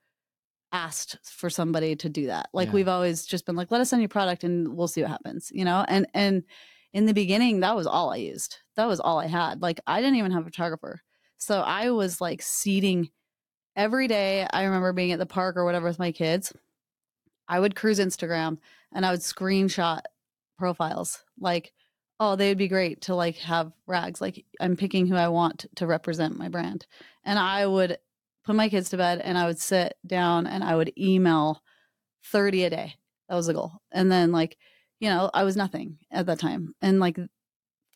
[0.71, 2.49] asked for somebody to do that.
[2.53, 2.73] Like Yeah.
[2.73, 5.49] we've always just been like, let us send you product and we'll see what happens,
[5.51, 5.83] you know?
[5.87, 6.43] And and
[6.93, 8.59] in the beginning, that was all I used.
[8.75, 9.63] That was all I had.
[9.63, 11.01] Like I didn't even have a photographer.
[11.37, 13.09] So I was like seeding
[13.75, 14.45] every day.
[14.53, 16.53] I remember being at the park or whatever with my kids.
[17.47, 18.59] I would cruise Instagram
[18.93, 20.01] and I would screenshot
[20.57, 21.71] profiles like,
[22.19, 24.21] oh, they would be great to like have rags.
[24.21, 26.85] Like I'm picking who I want to represent my brand.
[27.23, 27.97] And I would
[28.45, 31.61] put my kids to bed and I would sit down and I would email
[32.31, 32.95] 30 a day.
[33.27, 33.73] That was the goal.
[33.91, 34.57] And then like,
[34.99, 36.73] you know, I was nothing at that time.
[36.81, 37.17] And like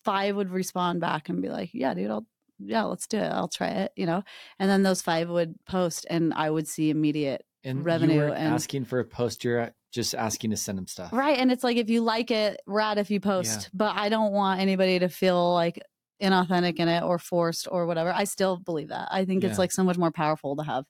[0.03, 2.25] five would respond back and be like, yeah, dude, I'll,
[2.57, 3.31] yeah, let's do it.
[3.31, 4.23] I'll try it, you know?
[4.57, 7.45] And then those five would post and I would see immediate.
[7.63, 9.43] And Revenue and- asking for a post.
[9.43, 11.11] You're uh, just asking to send them stuff.
[11.11, 11.37] Right.
[11.37, 14.61] And it's like, if you like it, rad if you post, but I don't want
[14.61, 15.81] anybody to feel like
[16.21, 18.11] inauthentic in it or forced or whatever.
[18.13, 19.07] I still believe that.
[19.11, 19.49] I think Yeah.
[19.49, 20.85] it's like so much more powerful to have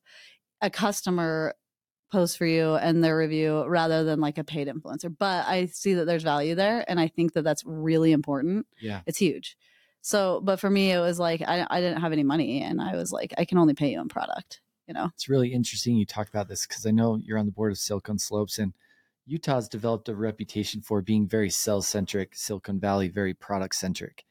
[0.61, 1.53] a customer
[2.11, 5.15] post for you and their review rather than like a paid influencer.
[5.17, 6.83] But I see that there's value there.
[6.89, 8.65] And I think that that's really important.
[8.81, 9.01] Yeah.
[9.05, 9.55] It's huge.
[10.01, 12.95] So, but for me, it was like, I, I didn't have any money and I
[12.95, 15.11] was like, I can only pay you in product, you know?
[15.13, 17.77] It's really interesting you talk about this because I know you're on the board of
[17.77, 18.73] Silicon Slopes and
[19.27, 24.25] Utah's developed a reputation for being very sales centric, Silicon Valley, very product centric.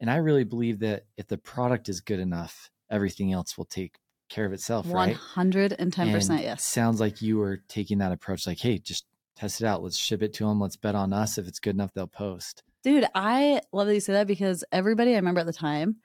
[0.00, 4.00] And I really believe that if the product is good enough, everything else will take
[4.28, 5.16] care of itself, right?
[5.16, 6.64] 110% And yes.
[6.64, 9.04] Sounds like you were taking that approach like, hey, just
[9.36, 9.84] test it out.
[9.84, 10.60] Let's ship it to them.
[10.60, 11.38] Let's bet on us.
[11.38, 12.64] If it's good enough, they'll post.
[12.82, 15.98] Dude, I love that you say that because everybody I remember at the time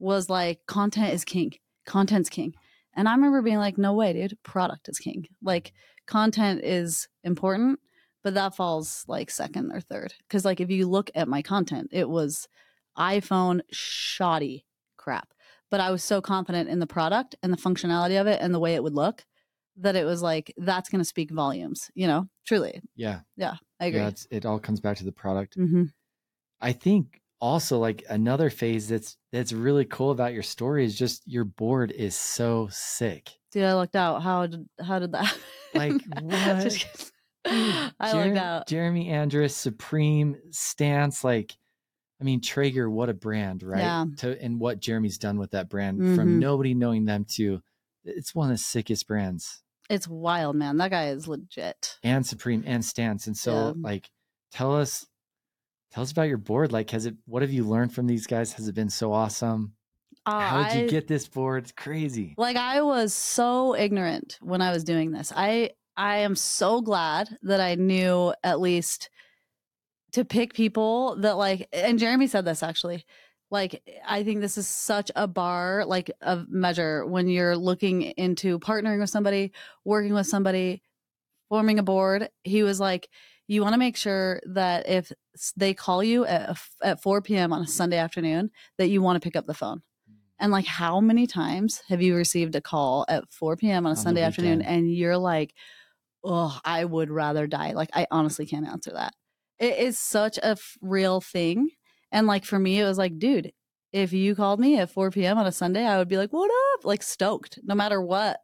[0.00, 1.52] was like, content is king.
[1.86, 2.54] Content's king.
[2.96, 4.38] And I remember being like, no way, dude.
[4.42, 5.26] Product is king.
[5.42, 5.72] Like,
[6.06, 7.80] content is important,
[8.22, 10.14] but that falls like second or third.
[10.30, 12.48] Cause, like, if you look at my content, it was
[12.98, 14.64] iPhone shoddy
[14.96, 15.28] crap.
[15.70, 18.60] But I was so confident in the product and the functionality of it and the
[18.60, 19.24] way it would look
[19.76, 22.80] that it was like, that's going to speak volumes, you know, truly.
[22.94, 23.20] Yeah.
[23.36, 23.54] Yeah.
[23.80, 24.00] I agree.
[24.00, 24.08] Yeah.
[24.08, 25.54] It's, it all comes back to the product.
[25.56, 25.84] hmm
[26.60, 31.22] I think also like another phase that's that's really cool about your story is just
[31.26, 33.30] your board is so sick.
[33.52, 34.22] Dude, I looked out.
[34.22, 35.36] How did how did that?
[35.74, 36.62] Like, what?
[36.62, 36.86] Just.
[37.44, 38.66] Dude, I Jer- looked out.
[38.68, 41.52] Jeremy Andrus, Supreme, Stance, like
[42.20, 43.80] I mean Traeger, what a brand, right?
[43.80, 44.06] Yeah.
[44.18, 46.16] To and what Jeremy's done with that brand Mhm.
[46.16, 47.60] from nobody knowing them to
[48.04, 49.62] it's one of the sickest brands.
[49.90, 50.78] It's wild, man.
[50.78, 51.98] That guy is legit.
[52.02, 53.26] And Supreme and Stance.
[53.26, 53.72] And so Yeah.
[53.76, 54.08] like
[54.50, 55.06] tell us
[55.94, 56.72] tell us about your board.
[56.72, 58.52] Like has it what have you learned from these guys?
[58.54, 59.74] Has it been so awesome?
[60.26, 61.62] Uh, How did you I- get this board?
[61.64, 62.34] It's crazy.
[62.36, 65.32] like I was so ignorant when I was doing this.
[65.34, 69.10] I I am so glad that I knew at least
[70.12, 73.04] to pick people that like and Jeremy said this actually.
[73.50, 78.58] Like I think this is such a bar like a measure when you're looking into
[78.58, 79.52] partnering with somebody,
[79.84, 80.82] working with somebody,
[81.48, 82.30] forming a board.
[82.42, 83.08] He was like
[83.46, 85.12] you want to make sure that if
[85.56, 87.52] they call you at, at 4 p.m.
[87.52, 89.82] on a Sunday afternoon, that you want to pick up the phone.
[90.38, 93.86] And like, how many times have you received a call at 4 p.m.
[93.86, 95.54] on a the Sunday afternoon and you're like,
[96.24, 97.72] oh, I would rather die?
[97.72, 99.14] Like, I honestly can't answer that.
[99.58, 101.70] It is such a f- real thing.
[102.10, 103.52] And like, for me, it was like, dude,
[103.92, 105.38] if you called me at 4 p.m.
[105.38, 106.84] on a Sunday, I would be like, what up?
[106.84, 108.40] Like, stoked, no matter what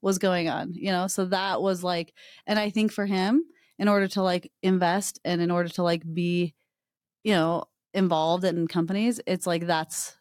[0.00, 1.08] was going on, you know?
[1.08, 2.14] So that was like,
[2.46, 3.44] and I think for him,
[3.78, 6.54] in order to like invest and in order to like be,
[7.22, 10.16] you know, involved in companies, it's like that's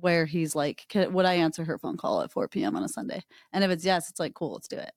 [0.00, 2.76] where he's like, "Can- would I answer her phone call at 4 p.m.
[2.76, 3.22] on a Sunday?
[3.52, 4.90] And if it's yes, it's like, cool, let's do it.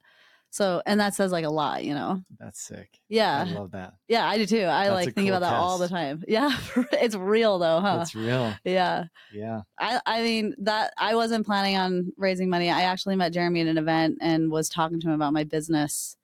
[0.49, 2.21] So, and that says like a lot, you know?
[2.39, 2.99] That's sick.
[3.09, 3.45] Yeah.
[3.47, 3.93] I love that.
[4.07, 4.63] Yeah, I do too.
[4.65, 6.23] I That's like think cool about that all the time.
[6.27, 6.57] Yeah.
[6.93, 7.97] it's real though, huh?
[7.97, 8.53] That's real.
[8.63, 9.05] yeah.
[9.33, 9.61] Yeah.
[9.77, 12.69] I, I mean that I wasn't planning on raising money.
[12.71, 16.15] I actually met Jeremy at an event and was talking to him about my business.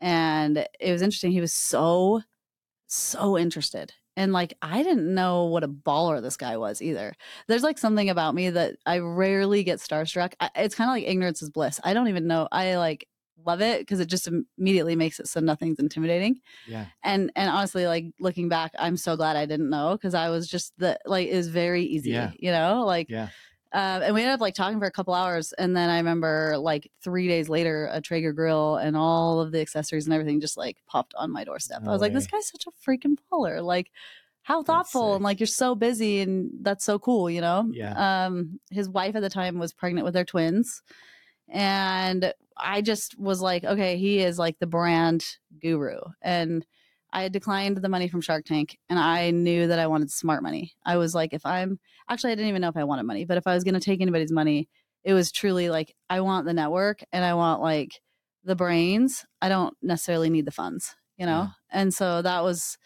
[0.00, 1.32] And it was interesting.
[1.32, 2.22] He was so,
[2.86, 3.92] so interested.
[4.16, 7.14] And like I didn't know what a baller this guy was either.
[7.46, 10.32] There's like something about me that I rarely get starstruck.
[10.40, 11.78] I, it's kind of like ignorance is bliss.
[11.84, 12.48] I don't even know.
[12.50, 13.06] I like
[13.46, 16.86] love it because it just immediately makes it so nothing's intimidating Yeah.
[17.04, 20.48] and and honestly like looking back i'm so glad i didn't know because i was
[20.48, 22.32] just the like it was very easy Yeah.
[22.36, 23.28] you know like Yeah.
[23.72, 25.52] Uh, and we ended up like talking for a couple hours.
[25.52, 29.60] And then I remember like three days later, a Traeger grill and all of the
[29.60, 31.82] accessories and everything just like popped on my doorstep.
[31.82, 33.62] No I was like, this guy's such a freaking baller.
[33.62, 33.90] Like,
[34.42, 37.68] how thoughtful and like you're so busy and that's so cool, you know?
[37.70, 38.26] Yeah.
[38.26, 40.82] Um, his wife at the time was pregnant with their twins.
[41.48, 45.26] And I just was like, okay, he is like the brand
[45.60, 45.98] guru.
[46.22, 46.64] And
[47.12, 50.42] I had declined the money from Shark Tank and I knew that I wanted smart
[50.42, 50.72] money.
[50.84, 53.38] I was like, if I'm actually, I didn't even know if I wanted money, but
[53.38, 54.68] if I was going to take anybody's money,
[55.04, 58.00] it was truly like, I want the network and I want like
[58.44, 59.24] the brains.
[59.40, 61.42] I don't necessarily need the funds, you know?
[61.42, 61.48] Yeah.
[61.70, 62.76] And so that was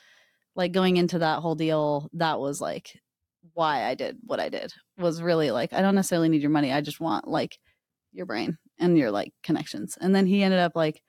[0.54, 3.00] like going into that whole deal, that was like
[3.54, 6.72] why I did what I did was really like, I don't necessarily need your money.
[6.72, 7.58] I just want like
[8.12, 9.98] your brain and your like connections.
[10.00, 11.02] And then he ended up like,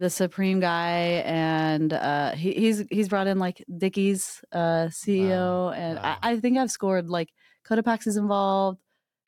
[0.00, 5.70] the supreme guy and uh he, he's he's brought in like Dickies uh CEO Wow,
[5.72, 6.16] and wow.
[6.22, 7.30] I, I think I've scored like
[7.66, 8.80] Cotopaxi is involved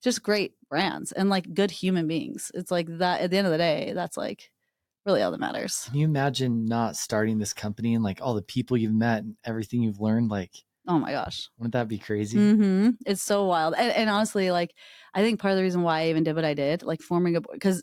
[0.02, 3.52] just great brands and like good human beings it's like that at the end of
[3.52, 4.50] the day that's like
[5.06, 8.42] really all that matters Can you imagine not starting this company and like all the
[8.42, 10.30] people you've met and everything you've learned?
[10.30, 10.50] Like,
[10.88, 12.38] oh my gosh wouldn't that be crazy?
[12.38, 13.74] hmm It's so wild.
[13.78, 14.74] And, and honestly, like,
[15.14, 17.36] I think part of the reason why I even did what I did, like forming
[17.36, 17.82] a because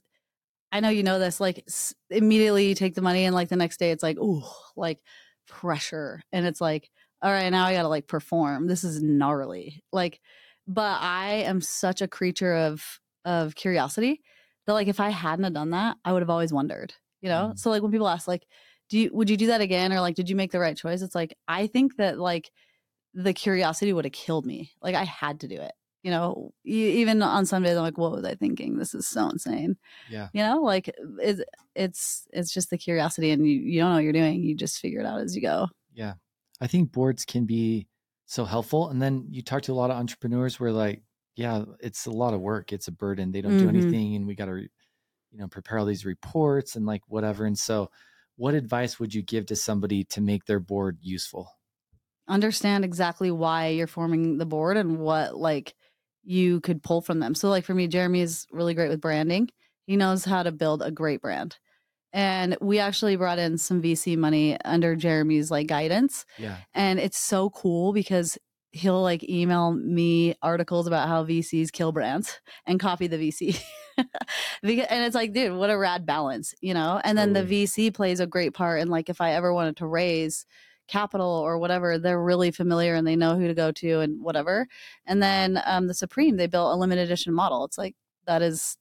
[0.73, 3.55] I know you know this, like, s- immediately you take the money and like the
[3.55, 4.41] next day it's like, ooh,
[4.75, 4.99] like
[5.47, 6.21] pressure.
[6.31, 6.89] And it's like,
[7.21, 8.67] all right, now I got to like perform.
[8.67, 9.83] This is gnarly.
[9.91, 10.19] Like,
[10.67, 12.83] but I am such a creature of,
[13.23, 14.21] of curiosity
[14.65, 17.51] that like if I hadn't have done that, I would have always wondered, you know?
[17.53, 17.59] Mm.
[17.59, 18.45] So like when people ask, like,
[18.89, 19.93] do you, would you do that again?
[19.93, 21.01] Or like, did you make the right choice?
[21.03, 22.49] It's like, I think that like,
[23.13, 24.71] the curiosity would have killed me.
[24.81, 25.73] Like I had to do it.
[26.03, 28.77] You know, even on some days I'm like, what was I thinking?
[28.77, 29.77] This is so insane.
[30.05, 30.29] Yeah.
[30.33, 31.41] You know, like it's
[31.75, 34.43] it's it's just the curiosity, and you you don't know what you're doing.
[34.43, 35.67] You just figure it out as you go.
[35.93, 36.15] Yeah.
[36.61, 37.87] I think boards can be
[38.25, 38.89] so helpful.
[38.89, 41.03] And then you talk to a lot of entrepreneurs where like,
[41.35, 42.71] yeah, it's a lot of work.
[42.73, 43.31] It's a burden.
[43.31, 43.69] They don't do Mhm.
[43.69, 44.69] anything and we got to, you
[45.39, 47.45] know, prepare all these reports and like whatever.
[47.45, 47.91] And so
[48.35, 51.49] what advice would you give to somebody to make their board useful?
[52.27, 55.75] Understand exactly why you're forming the board and what like
[56.23, 57.35] you could pull from them.
[57.35, 59.49] So like for me, Jeremy is really great with branding.
[59.85, 61.57] He knows how to build a great brand.
[62.13, 66.25] And we actually brought in some VC money under Jeremy's like guidance.
[66.37, 66.57] Yeah.
[66.73, 68.37] and it's so cool because
[68.71, 73.59] he'll like email me articles about how VCs kill brands and copy the VC.
[74.63, 76.99] Because- and it's like, dude, what a rad balance, you know?
[77.03, 79.87] And then the VC plays a great part in like if I ever wanted to
[79.87, 80.45] raise
[80.87, 84.67] capital or whatever, they're really familiar and they know who to go to and whatever.
[85.05, 87.65] And then um the Supreme, they built a limited edition model.
[87.65, 88.77] It's like that is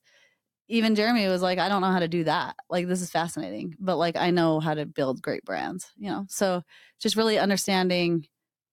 [0.69, 2.57] even Jeremy was like, I don't know how to do that.
[2.71, 6.25] Like, this is fascinating, but like, I know how to build great brands, you know?
[6.29, 6.63] So
[6.99, 8.27] just really understanding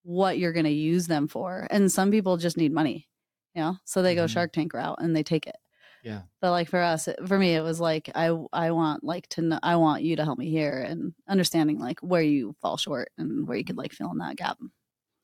[0.04, 1.68] what you're going to use them for.
[1.72, 3.08] And some people just need money,
[3.54, 3.78] you know?
[3.86, 4.30] So they go Mhm.
[4.30, 5.58] Shark Tank route and they take it.
[6.04, 6.22] Yeah.
[6.42, 9.60] But like for us, for me, it was like, I, I want like to know,
[9.62, 13.48] I want you to help me here and understanding like where you fall short and
[13.48, 14.58] where you could like fill in that gap.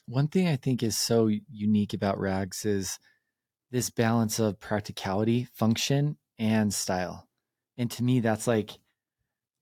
[0.07, 2.99] One thing I think is so unique about rags is
[3.71, 7.27] this balance of practicality, function, and style.
[7.77, 8.71] And to me, that's like,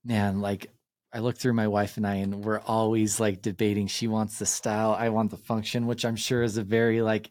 [0.03, 0.67] man, like
[1.13, 3.87] I look through my wife and I, and we're always like debating.
[3.87, 7.29] She wants the style, I want the function, which I'm sure is a very like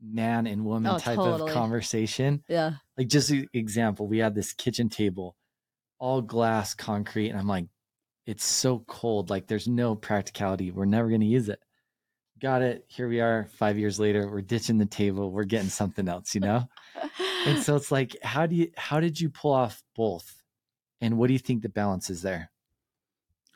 [0.00, 1.50] man and woman Oh, type totally.
[1.50, 2.44] of conversation.
[2.48, 2.72] Yeah.
[2.96, 5.36] Like, just an example, we had this kitchen table,
[5.98, 7.66] all glass, concrete, and I'm like,
[8.26, 9.30] it's so cold.
[9.30, 10.70] Like, there's no practicality.
[10.70, 11.58] We're never going to use it.
[12.40, 12.84] Got it.
[12.88, 14.28] Here we are, five years later.
[14.28, 15.30] We're ditching the table.
[15.30, 16.68] We're getting something else, you know.
[17.46, 18.70] and so it's like, how do you?
[18.76, 20.42] How did you pull off both?
[21.00, 22.51] And what do you think the balance is there?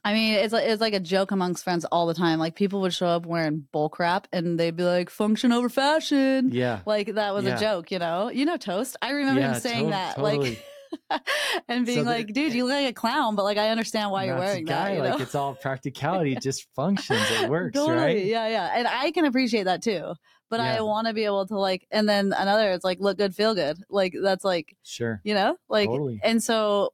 [0.07, 2.39] I mean, it's like it's like a joke amongst friends all the time.
[2.39, 6.51] Like people would show up wearing bull crap, and they'd be like, "Function over fashion."
[6.53, 6.81] Yeah.
[6.87, 7.57] Like that was Yeah.
[7.57, 8.29] a joke, you know.
[8.31, 8.97] You know, toast.
[9.03, 10.51] I remember Yeah, him saying to- that, totally.
[10.51, 10.65] like,
[11.69, 14.11] and being So the- like, "Dude, you look like a clown," but like I understand
[14.13, 15.05] why you're wearing guy, that.
[15.05, 16.33] You like it's all practicality.
[16.35, 17.21] It just functions.
[17.43, 18.25] It works, totally, right?
[18.25, 18.71] yeah, yeah.
[18.77, 20.15] And I can appreciate that too.
[20.49, 23.35] But I want to be able to like, and then another, it's like look good,
[23.35, 23.79] feel good.
[23.91, 25.21] Like that's like Sure.
[25.25, 26.21] you know, like totally.
[26.23, 26.93] and so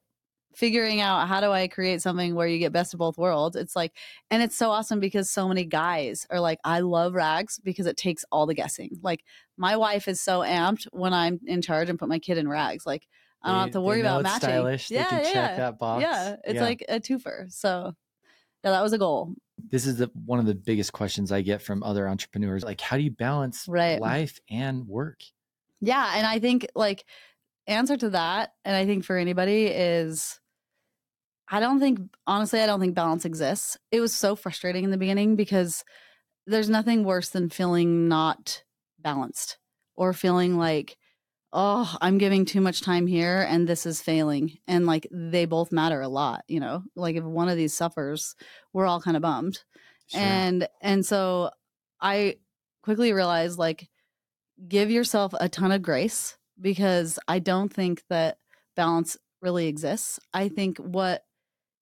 [0.55, 3.75] figuring out how do I create something where you get best of both worlds, it's
[3.75, 3.93] like,
[4.31, 7.97] and it's so awesome because so many guys are like, I love rags because it
[7.97, 8.97] takes all the guessing.
[9.01, 9.23] Like,
[9.57, 12.85] my wife is so amped when I'm in charge and put my kid in rags.
[12.85, 13.07] Like,
[13.41, 14.49] I don't They- have to worry about matching.
[14.49, 14.89] Stylish.
[14.91, 16.01] Yeah, they can yeah, check that box.
[16.01, 16.35] yeah.
[16.45, 17.51] It's like a twofer.
[17.51, 17.93] So,
[18.63, 19.33] yeah, that was a goal.
[19.69, 22.63] this is the, one of the biggest questions I get from other entrepreneurs.
[22.63, 23.99] Like, how do you balance Right.
[23.99, 25.19] life and work?
[25.81, 27.03] Yeah, and I think like
[27.67, 30.39] answer to that, and I think for anybody is
[31.53, 33.77] I don't think honestly I don't think balance exists.
[33.91, 35.83] It was so frustrating in the beginning because
[36.47, 38.63] there's nothing worse than feeling not
[38.97, 39.59] balanced
[39.95, 40.97] or feeling like
[41.55, 44.57] oh, I'm giving too much time here and this is failing.
[44.67, 46.81] And like they both matter a lot, you know?
[46.95, 48.35] Like if one of these suffers,
[48.73, 49.63] we're all kind of bummed.
[50.07, 50.19] Sure.
[50.19, 51.51] And and so
[52.01, 52.37] I
[52.81, 53.87] quickly realized like
[54.67, 58.39] give yourself a ton of grace because I don't think that
[58.75, 60.19] balance really exists.
[60.33, 61.23] I think what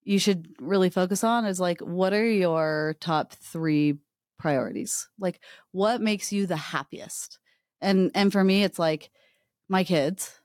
[0.04, 3.98] you should really focus on is like what are your top 3
[4.40, 5.08] priorities?
[5.20, 5.40] Like
[5.72, 7.40] what makes you the happiest?
[7.82, 9.12] And and for me it's like
[9.70, 10.40] my kids,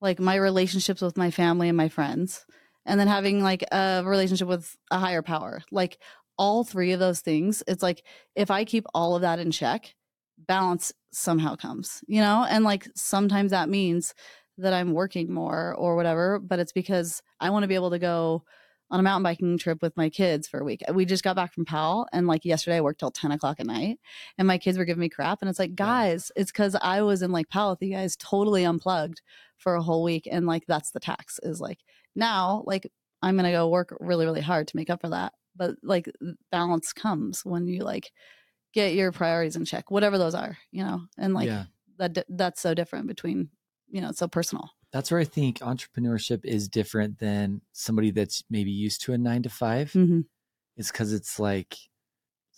[0.00, 2.46] like my relationships with my family and my friends,
[2.86, 5.62] and then having like a relationship with a higher power.
[5.70, 5.98] Like
[6.38, 8.04] all three of those things, it's like
[8.34, 9.94] if I keep all of that in check,
[10.38, 12.46] balance somehow comes, you know?
[12.48, 14.14] And like sometimes that means
[14.58, 17.98] that I'm working more or whatever, but it's because I want to be able to
[17.98, 18.44] go
[18.90, 20.82] on a mountain biking trip with my kids for a week.
[20.88, 23.60] Uh, we just got back from Powell, and like yesterday, I worked till 10 o'clock
[23.60, 23.98] at night,
[24.38, 25.40] and my kids were giving me crap.
[25.40, 28.64] And it's like, guys, it's because I was in like Powell with you guys, totally
[28.64, 29.20] unplugged
[29.56, 30.28] for a whole week.
[30.30, 31.78] And like, that's the tax is like,
[32.14, 32.90] now, like,
[33.22, 35.32] I'm going to go work really, really hard to make up for that.
[35.56, 36.08] But like,
[36.50, 38.12] balance comes when you like
[38.72, 41.64] get your priorities in check, whatever those are, you know, and like, yeah.
[41.98, 43.50] that that's so different between,
[43.90, 48.42] you know, it's so personal that's where I think entrepreneurship is different than somebody that's
[48.50, 50.24] maybe used to a nine to 5 Mhm.
[50.76, 51.76] It's because it's like,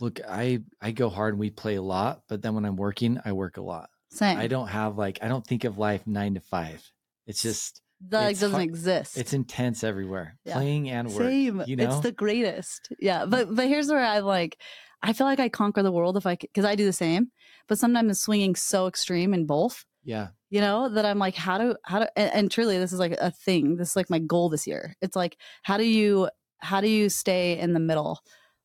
[0.00, 3.18] look, I I go hard and we play a lot, but then when I'm working,
[3.24, 3.88] I work a lot.
[4.10, 4.38] Same.
[4.38, 6.82] I don't have like I don't think of life nine to five.
[7.26, 9.16] It's just that it's doesn't hard- exist.
[9.18, 10.54] it's intense everywhere, Yeah.
[10.54, 11.18] playing and work.
[11.28, 11.62] Same.
[11.66, 12.92] You know, It's the greatest.
[12.98, 13.24] Yeah.
[13.26, 14.56] But but here's where I'm like,
[15.02, 17.30] I feel like I conquer the world if I because I do the same.
[17.68, 21.58] But sometimes it's swinging so extreme in both, yeah, you know, that I'm like, how
[21.58, 23.76] do how do and, and truly this is like a thing.
[23.76, 24.96] This is like my goal this year.
[25.00, 26.28] It's like how do you
[26.58, 28.20] how do you stay in the middle?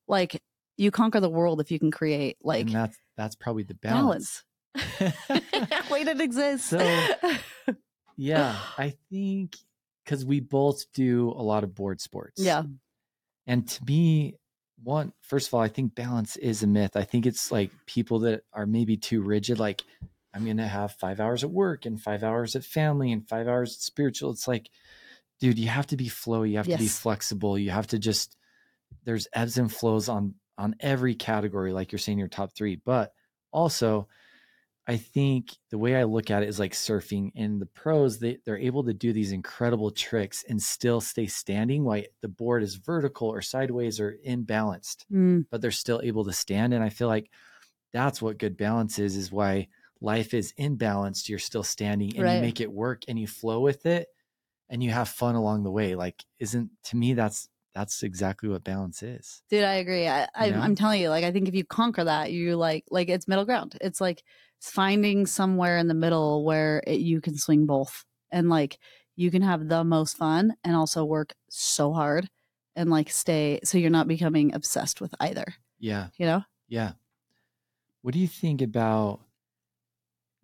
[0.07, 0.41] Like
[0.77, 4.43] you conquer the world if you can create like and that's that's probably the balance.
[4.73, 5.13] balance.
[5.89, 6.69] Wait, it exists.
[6.69, 7.01] So-
[8.17, 9.55] yeah, I think
[10.03, 12.41] because we both do a lot of board sports.
[12.41, 12.63] yeah.
[13.47, 14.35] And to me,
[14.83, 16.95] one, first of all, I think balance is a myth.
[16.95, 19.83] I think it's like people that are maybe too rigid, like,
[20.35, 23.47] I'm going to have five hours at work and five hours at family and five
[23.47, 24.31] hours at spiritual.
[24.31, 24.69] It's like,
[25.39, 26.51] dude, you have to be flowy.
[26.51, 27.57] You have to be flexible.
[27.57, 28.35] You have to just,
[29.05, 32.75] there's ebbs and flows on, on every category, like you're saying your top three.
[32.75, 33.13] But
[33.51, 34.07] also,
[34.87, 38.37] I think the way I look at it is like surfing and the pros, they,
[38.45, 42.75] they're able to do these incredible tricks and still stay standing while the board is
[42.75, 46.73] vertical or sideways or imbalanced, Mm, but they're still able to stand.
[46.73, 47.31] And I feel like
[47.93, 49.69] that's what good balance is, is why
[50.05, 51.27] life is imbalanced.
[51.27, 52.35] You're still standing and Right.
[52.35, 54.07] you make it work and you flow with it
[54.69, 55.95] and you have fun along the way.
[55.95, 59.41] Like, isn't to me, that's, that's exactly what balance is.
[59.49, 60.07] Dude, I agree.
[60.07, 63.09] I, I, I'm telling you, like, I think if you conquer that, you like, like
[63.09, 63.77] it's middle ground.
[63.81, 64.23] It's like
[64.61, 68.79] finding somewhere in the middle where it, you can swing both, and like
[69.17, 72.29] you can have the most fun and also work so hard,
[72.77, 75.45] and like stay so you're not becoming obsessed with either.
[75.77, 76.07] Yeah.
[76.17, 76.43] You know?
[76.69, 76.93] Yeah.
[78.03, 79.19] What do you think about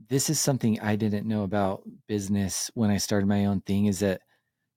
[0.09, 3.99] this is something I didn't know about business when I started my own thing is
[3.99, 4.21] that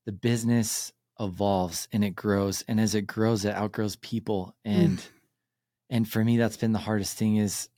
[0.06, 4.74] the business evolves and it grows and as it grows it outgrows people mm.
[4.74, 5.04] and
[5.88, 7.68] and for me that's been the hardest thing is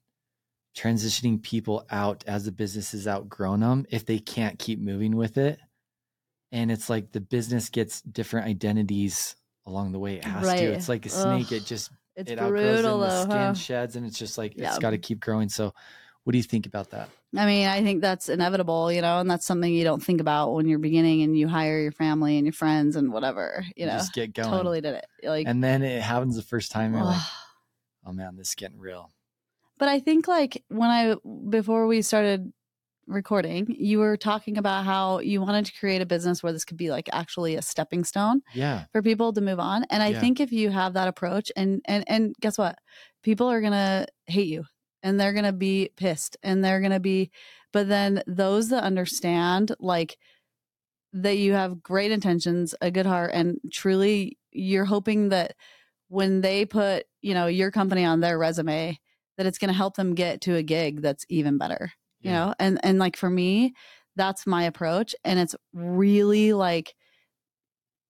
[0.77, 5.37] transitioning people out as the business has outgrown them if they can't keep moving with
[5.37, 5.59] it
[6.53, 9.37] and it's like the business gets different identities
[9.67, 10.59] along the way it has Right.
[10.59, 11.53] to it's like a snake Ugh.
[11.53, 13.55] it just It's it outgrows brutal and the skin huh?
[13.55, 14.69] sheds and it's just like Yeah.
[14.71, 15.75] it's got to keep growing so
[16.27, 19.31] what do you think about that I mean, I think that's inevitable, you know, and
[19.31, 22.47] that's something you don't think about when you're beginning and you hire your family and
[22.47, 23.93] your friends and whatever, you know.
[23.93, 25.07] just get going Totally did it.
[25.23, 27.21] Like, and then it happens the first time you're like
[28.07, 29.13] oh man this is getting real
[29.79, 31.17] But I think like when I
[31.51, 32.53] before we started
[33.07, 36.77] recording, you were talking about how you wanted to create a business where this could
[36.77, 39.85] be like actually a stepping stone yeah for people to move on.
[39.91, 40.21] And I Yeah.
[40.21, 42.79] think if you have that approach and and and guess what?
[43.23, 44.65] People are going to hate you
[45.07, 47.31] and they're going to be pissed and they're going to be
[47.73, 50.17] but then those that understand like
[51.13, 55.55] that you have great intentions, a good heart and truly you're hoping that
[56.09, 58.99] when they put, you know, your company on their resume
[59.37, 62.55] that it's going to help them get to a gig that's even better you know?
[62.59, 63.75] And and like for me
[64.17, 66.95] that's my approach and it's really like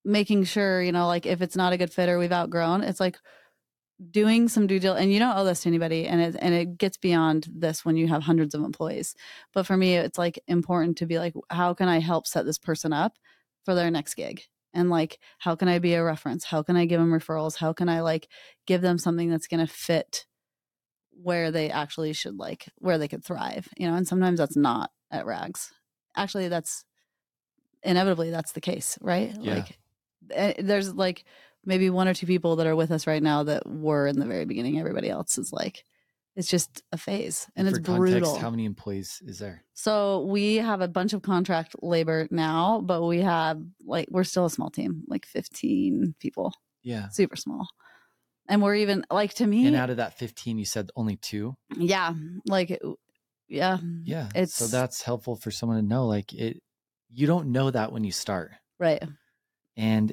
[0.05, 3.01] making sure you know like if it's not a good fit or we've outgrown it's
[3.01, 3.19] like
[4.11, 6.77] doing some due diligence and you don't owe this to anybody and it and it
[6.77, 9.15] gets beyond this when you have hundreds of employees.
[9.55, 12.59] But for me it's like important to be like how can i help set this
[12.59, 13.15] person up
[13.65, 14.43] for their next gig?
[14.75, 16.45] And like how can i be a reference?
[16.45, 17.57] How can i give them referrals?
[17.57, 18.29] How can i like
[18.67, 20.27] give them something that's going to fit
[21.11, 23.95] where they actually should like where they could thrive you know?
[23.95, 25.73] And sometimes that's not at rags.
[26.15, 26.85] Actually that's
[27.83, 29.35] inevitably that's the case, right?
[29.41, 29.55] Yeah.
[29.55, 29.79] Like
[30.33, 31.25] eh, there's like
[31.67, 34.25] maybe one or two people that are with us right now that were in the
[34.27, 34.79] very beginning.
[34.79, 35.85] Everybody else is like
[36.37, 38.21] it's just a phase and, for it's brutal.
[38.21, 39.65] context, how many employees is there?
[39.75, 44.45] So we have a bunch of contract labor now, but we have like we're still
[44.47, 46.53] a small team, like 15 people,
[46.83, 47.09] Yeah.
[47.09, 47.67] super small.
[48.49, 51.57] And we're even like to me, And out of that 15, you said only two.
[51.77, 52.13] yeah,
[52.47, 52.79] like
[53.49, 53.79] yeah.
[54.05, 56.07] yeah, It's so that's helpful for someone to know.
[56.07, 56.63] Like it,
[57.11, 59.03] you don't know that when you start, right.
[59.77, 60.13] and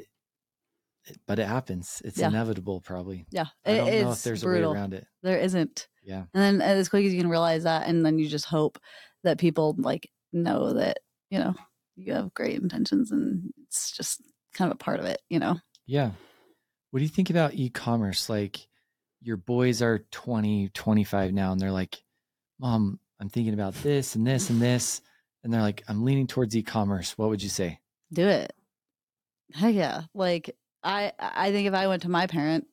[1.28, 2.02] but it happens.
[2.06, 2.28] It's Yeah.
[2.30, 3.26] inevitable, probably.
[3.32, 3.48] Yeah.
[3.66, 4.72] I don't know if there's brutal.
[4.72, 5.06] a way around it.
[5.22, 5.88] There isn't.
[6.04, 6.26] Yeah.
[6.34, 8.80] And then as quick as you can realize that, and then you just hope
[9.24, 11.00] that people like know that,
[11.30, 11.54] you know,
[11.96, 14.22] you have great intentions and it's just
[14.54, 15.58] kind of a part of it, you know?
[15.86, 16.12] Yeah.
[16.92, 18.30] What do you think about e-commerce?
[18.30, 18.68] Like
[19.22, 22.04] your boys are 20, 25 now and they're like,
[22.60, 25.02] "Mom, I'm thinking about this and this and this."
[25.44, 27.80] And they're like, "I'm leaning towards e-commerce." What would you say?
[28.12, 28.54] Do it.
[29.54, 30.04] Heck yeah.
[30.14, 32.68] Like I I think if I went to my parent,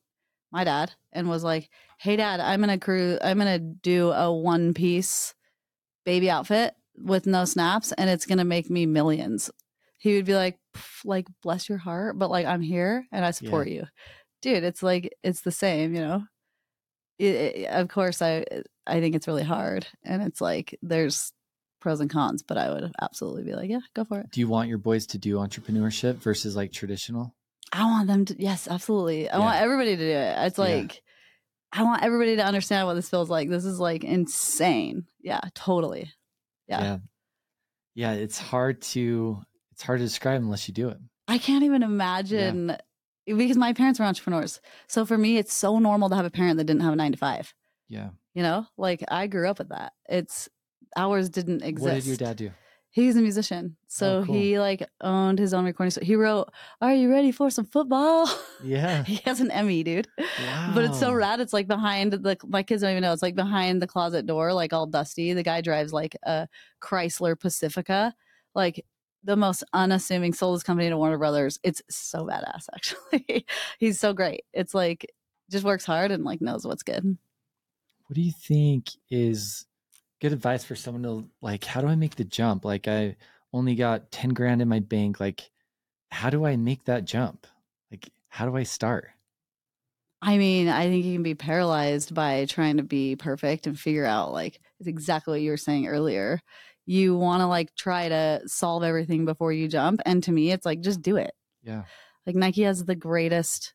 [0.51, 4.73] my dad, and was like, Hey dad, I'm gonna crew I'm gonna do a one
[4.73, 5.33] piece
[6.05, 9.49] baby outfit with no snaps and it's gonna make me millions.
[9.97, 10.57] He would be like,
[11.05, 13.85] like, bless your heart, but like I'm here and I support you.
[14.41, 16.23] Dude, it's like it's the same, you know?
[17.19, 18.45] It, it- of course I
[18.87, 21.31] I think it's really hard and it's like there's
[21.79, 24.31] pros and cons, but I would absolutely be like, Yeah, go for it.
[24.31, 27.35] Do you want your boys to do entrepreneurship versus like traditional?
[27.71, 29.29] I want them to, yes, absolutely.
[29.29, 29.43] I Yeah.
[29.45, 30.35] want everybody to do it.
[30.47, 30.63] It's Yeah.
[30.65, 31.01] like,
[31.71, 33.49] I want everybody to understand what this feels like.
[33.49, 35.05] This is like insane.
[35.21, 36.11] Yeah, totally.
[36.67, 36.81] Yeah.
[36.81, 36.97] yeah.
[37.93, 39.41] Yeah, it's hard to
[39.71, 40.97] it's hard to describe unless you do it.
[41.27, 42.75] I can't even imagine
[43.25, 44.59] because my parents were entrepreneurs.
[44.87, 47.13] So for me, it's so normal to have a parent that didn't have a nine
[47.13, 47.53] to five.
[47.87, 48.09] Yeah.
[48.33, 49.93] You know, like I grew up with that.
[50.09, 50.49] It's
[50.97, 51.85] ours didn't exist.
[51.85, 52.51] What did your dad do?
[52.93, 53.77] He's a musician.
[53.87, 54.35] So Oh, cool.
[54.35, 55.91] he like owned his own recording.
[55.91, 56.49] So he wrote,
[56.81, 58.29] Are you ready for some football?
[58.63, 59.03] Yeah.
[59.05, 60.07] he has an Emmy, dude.
[60.19, 60.71] Wow.
[60.75, 61.39] But it's so rad.
[61.39, 63.11] It's like behind the my kids don't even know.
[63.13, 65.33] It's like behind the closet door, like all dusty.
[65.33, 66.47] The guy drives like a
[66.81, 68.13] Chrysler Pacifica,
[68.53, 68.85] like
[69.23, 71.59] the most unassuming sold his company to Warner Brothers.
[71.63, 73.45] It's so badass, actually.
[73.79, 74.43] He's so great.
[74.53, 75.05] It's like
[75.49, 77.17] just works hard and like knows what's good.
[78.07, 79.65] What do you think is
[80.21, 82.63] good advice for someone to like how do I make the jump?
[82.63, 83.17] Like I
[83.51, 85.19] only got 10 grand in my bank.
[85.19, 85.49] Like
[86.11, 87.47] how do I make that jump?
[87.89, 89.09] Like how do I start?
[90.21, 94.05] I mean, I think you can be paralyzed by trying to be perfect and figure
[94.05, 96.39] out like it's exactly what you were saying earlier.
[96.85, 100.01] You want to like try to solve everything before you jump.
[100.05, 101.31] And to me, it's like just do it.
[101.63, 101.83] Yeah.
[102.27, 103.73] Like Nike has the greatest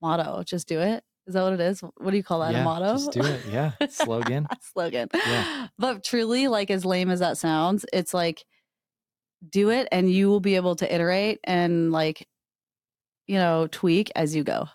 [0.00, 1.04] motto, just do it.
[1.26, 1.80] Is that what it is?
[1.80, 2.52] What do you call that?
[2.52, 2.92] yeah, a motto?
[2.94, 3.40] Just do it.
[3.50, 3.72] Yeah.
[3.90, 4.46] Slogan.
[4.72, 5.08] Slogan.
[5.14, 5.68] Yeah.
[5.78, 8.44] But truly, like as lame as that sounds, it's like
[9.48, 12.26] do it and you will be able to iterate and like,
[13.26, 14.68] you know, tweak as you go.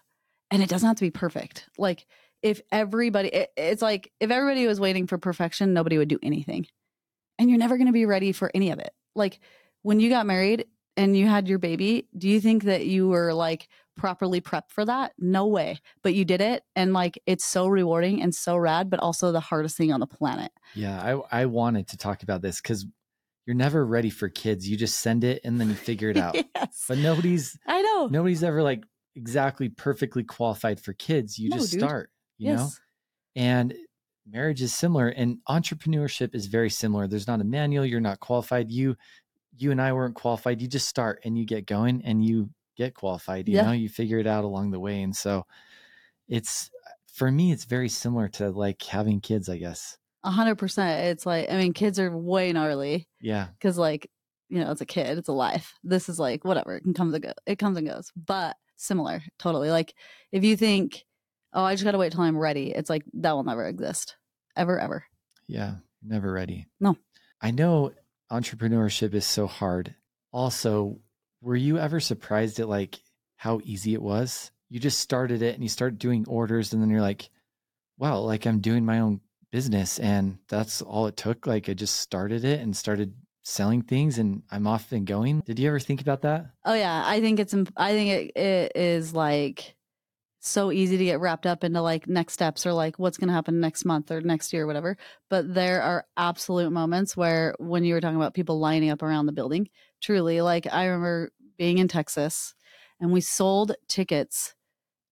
[0.50, 1.68] And it doesn't have to be perfect.
[1.78, 2.06] Like
[2.42, 6.66] if everybody, it, it's like if everybody was waiting for perfection, nobody would do anything.
[7.40, 8.92] And you're never going to be ready for any of it.
[9.16, 9.40] Like
[9.82, 13.34] when you got married and you had your baby, do you think that you were
[13.34, 13.68] like
[13.98, 15.14] properly prepped for that?
[15.18, 15.80] No way.
[16.04, 16.64] But you did it.
[16.76, 20.08] And like it's so rewarding and so rad, but also the hardest thing on the
[20.08, 20.52] planet.
[20.76, 21.02] Yeah.
[21.32, 22.86] I I wanted to talk about this because
[23.46, 24.70] you're never ready for kids.
[24.70, 26.36] You just send it and then you figure it out.
[26.36, 26.86] yes.
[26.88, 28.08] But nobody's I know.
[28.08, 28.84] nobody's ever like
[29.16, 31.40] exactly perfectly qualified for kids.
[31.40, 31.82] You No, just dude.
[31.82, 32.70] start, you know?
[33.36, 33.74] And
[34.30, 37.08] marriage is similar and entrepreneurship is very similar.
[37.08, 38.70] There's not a manual, you're not qualified.
[38.72, 38.96] You
[39.60, 40.62] you and I weren't qualified.
[40.62, 43.64] You just start and you get going and you get qualified, you Yeah.
[43.66, 45.02] know, you figure it out along the way.
[45.02, 45.46] And so
[46.28, 49.98] it's uh, for me it's very similar to like having kids, I guess.
[50.24, 51.08] A hundred percent.
[51.08, 53.48] It's like I mean, kids are way gnarly Yeah.
[53.58, 54.10] because like
[54.50, 55.74] you know it's a kid, it's a life.
[55.84, 56.76] This is like whatever.
[56.76, 57.34] It can come and go.
[57.46, 59.70] It comes and goes, but similar, totally.
[59.72, 59.94] Like
[60.32, 61.06] if you think,
[61.54, 62.72] oh, I just gotta wait till I'm ready.
[62.72, 64.16] It's like that will never exist,
[64.56, 65.06] ever, ever.
[65.48, 65.76] Yeah.
[66.04, 66.68] Never ready.
[66.80, 66.96] No.
[67.42, 67.92] I know
[68.32, 69.96] entrepreneurship is so hard.
[70.32, 71.00] Also,
[71.48, 73.00] were you ever surprised at like
[73.38, 74.52] how easy it was?
[74.70, 77.30] You just started it and you start doing orders and then you're like,
[77.98, 81.48] wow, like I'm doing my own business and that's all it took.
[81.48, 85.40] Like I just started it and started selling things and I'm off and going.
[85.46, 86.48] Did you ever think about that?
[86.66, 87.56] Oh yeah, I think it's.
[87.78, 89.78] I think it, it is like
[90.40, 93.34] so easy to get wrapped up into like next steps or like what's going to
[93.34, 94.98] happen next month or next year or whatever.
[95.30, 99.26] But there are absolute moments where when you were talking about people lining up around
[99.26, 99.70] the building,
[100.02, 102.54] truly, like I remember being in Texas
[103.00, 104.56] and we sold tickets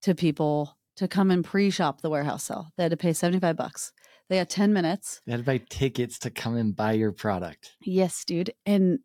[0.02, 2.72] to people to come and pre-shop the warehouse sale.
[2.78, 3.92] They had to pay 75 bucks.
[4.30, 5.22] They had 10 minutes.
[5.26, 7.76] They had to buy tickets to come and buy your product.
[7.82, 8.52] Yes, dude.
[8.66, 9.00] And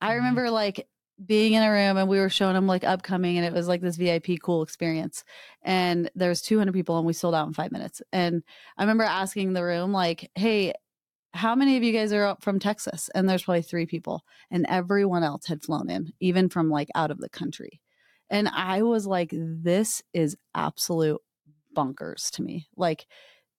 [0.00, 0.88] I remember like
[1.24, 3.80] being in a room and we were showing them like upcoming and it was like
[3.80, 5.24] this VIP cool experience.
[5.62, 8.02] And there was 200 people and we sold out in 5 minutes.
[8.12, 8.42] And
[8.76, 10.72] I remember asking the room like, "Hey,
[11.34, 14.66] how many of you guys are up from Texas?" And there's probably 3 people and
[14.68, 17.80] everyone else had flown in, even from like out of the country.
[18.30, 21.20] And I was like, this is absolute
[21.76, 22.68] bonkers to me.
[22.76, 23.06] Like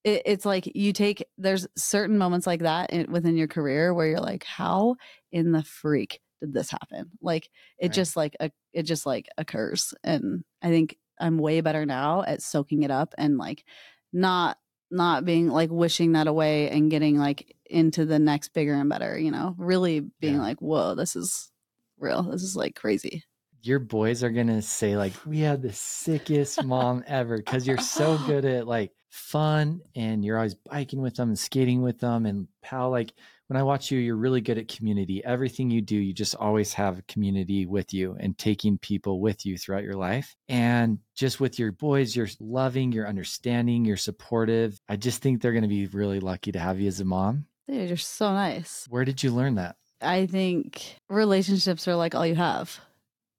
[0.04, 4.08] it, it's like you take there's certain moments like that in, within your career where
[4.08, 4.96] you're like, how
[5.32, 7.12] in the freak did this happen?
[7.22, 7.50] Like
[7.80, 7.94] it Right.
[7.94, 12.42] just like a, it just like occurs, and I think I'm way better now at
[12.42, 13.66] soaking it up and like
[14.14, 14.58] not
[14.92, 19.18] not being like wishing that away and getting like into the next bigger and better.
[19.18, 20.42] You know, really being Yeah.
[20.42, 21.52] like, whoa, this is
[21.98, 22.24] real.
[22.24, 23.24] This is like crazy.
[23.62, 28.18] Your boys are gonna say like, "We had the sickest mom ever" because you're so
[28.26, 32.26] good at like fun and you're always biking with them and skating with them.
[32.26, 33.12] And pal, like
[33.48, 35.26] when I watch you, you're really good at community.
[35.26, 39.58] Everything you do, you just always have community with you and taking people with you
[39.58, 40.36] throughout your life.
[40.48, 44.80] And just with your boys, you're loving, you're understanding, you're supportive.
[44.88, 47.46] I just think they're gonna be really lucky to have you as a mom.
[47.70, 48.88] Dude, you're so nice.
[48.90, 49.76] Where did you learn that?
[50.02, 52.80] I think relationships are like all you have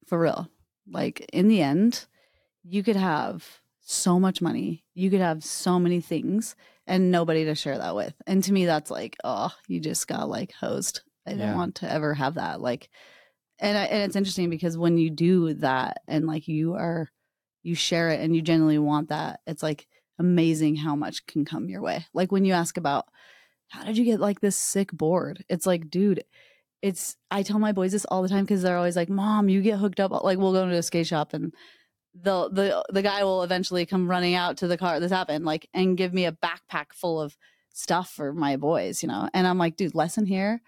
[0.06, 0.48] for real.
[0.88, 2.06] Like in the end,
[2.62, 6.54] you could have so much money, you could have so many things
[6.86, 8.14] and nobody to share that with.
[8.26, 11.02] And to me, that's like, oh, you just got like hosed.
[11.26, 11.46] I Yeah.
[11.46, 12.60] don't want to ever have that.
[12.60, 12.88] Like,
[13.58, 17.08] and I, and it's interesting because when you do that and like you are,
[17.62, 19.88] you share it and you genuinely want that, it's like
[20.20, 22.06] amazing how much can come your way.
[22.14, 23.06] Like when you ask about
[23.70, 25.44] how did you get like this sick board?
[25.48, 26.24] It's like, dude,
[26.82, 29.62] it's I tell my boys this all the time because they're always like, "Mom, you
[29.62, 31.54] get hooked up." Like we'll go into a skate shop and
[32.14, 34.98] the the the guy will eventually come running out to the car.
[34.98, 37.36] This happened, like, and give me a backpack full of
[37.72, 39.28] stuff for my boys, you know.
[39.32, 40.60] And I'm like, dude, lesson here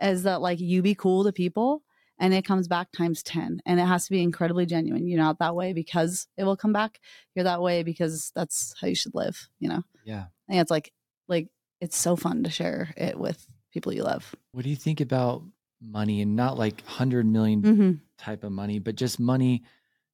[0.00, 1.82] is that like you be cool to people,
[2.18, 5.06] and it comes back times ten, and it has to be incredibly genuine.
[5.06, 7.00] You're not that way because it will come back.
[7.34, 9.82] You're that way because that's how you should live, you know.
[10.04, 10.26] Yeah.
[10.48, 10.92] And it's like
[11.28, 11.48] like
[11.80, 14.34] it's so fun to share it with people you love.
[14.52, 15.42] What do you think about
[15.80, 17.92] money and not like 100 million Mm-hmm.
[18.18, 19.62] type of money, but just money.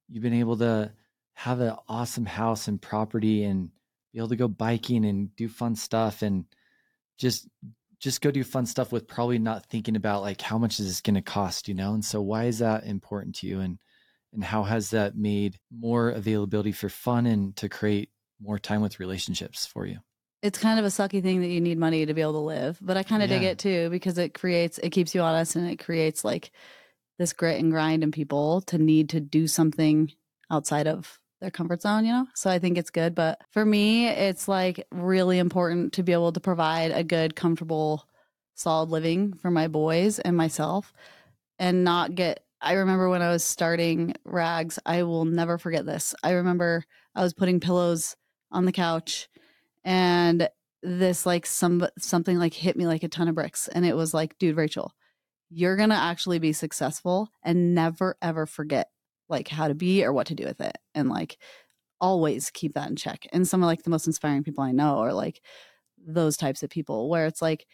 [0.07, 0.91] You've been able to
[1.33, 3.69] have an awesome house and property and
[4.13, 6.45] be able to go biking and do fun stuff and
[7.17, 7.47] just
[7.99, 11.01] just go do fun stuff with probably not thinking about like how much is this
[11.01, 11.93] going to cost, you know?
[11.95, 13.79] And so why is that important to you and
[14.33, 18.09] and how has that made more availability for fun and to create
[18.39, 19.97] more time with relationships for you?
[20.41, 22.77] It's kind of a sucky thing that you need money to be able to live
[22.81, 25.69] but i kind of dig it too because it creates it keeps you honest and
[25.69, 26.51] it creates like
[27.17, 30.11] this grit and grind in people to need to do something
[30.51, 34.07] outside of their comfort zone you know so i think it's good but for me
[34.07, 38.07] it's like really important to be able to provide a good comfortable
[38.55, 40.93] solid living for my boys and myself
[41.59, 46.15] and not get I remember when I was starting rags, I will never forget this.
[46.23, 46.83] I remember
[47.13, 48.15] I was putting pillows
[48.51, 49.29] on the couch
[49.83, 50.49] and
[50.83, 54.13] this like some something like hit me like a ton of bricks and it was
[54.13, 54.93] like dude rachel
[55.49, 58.89] you're gonna actually be successful and never ever forget
[59.29, 61.37] like how to be or what to do with it and like
[61.99, 64.99] always keep that in check and some of like the most inspiring people i know
[64.99, 65.41] are like
[65.97, 67.65] those types of people where it's like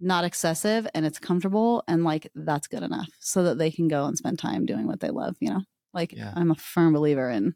[0.00, 4.04] not excessive and it's comfortable and like that's good enough so that they can go
[4.04, 5.60] and spend time doing what they love you know
[5.94, 6.32] like Yeah.
[6.36, 7.54] i'm a firm believer in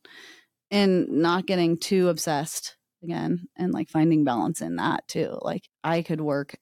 [0.71, 6.03] in not getting too obsessed again and like finding balance in that too like i
[6.03, 6.57] could work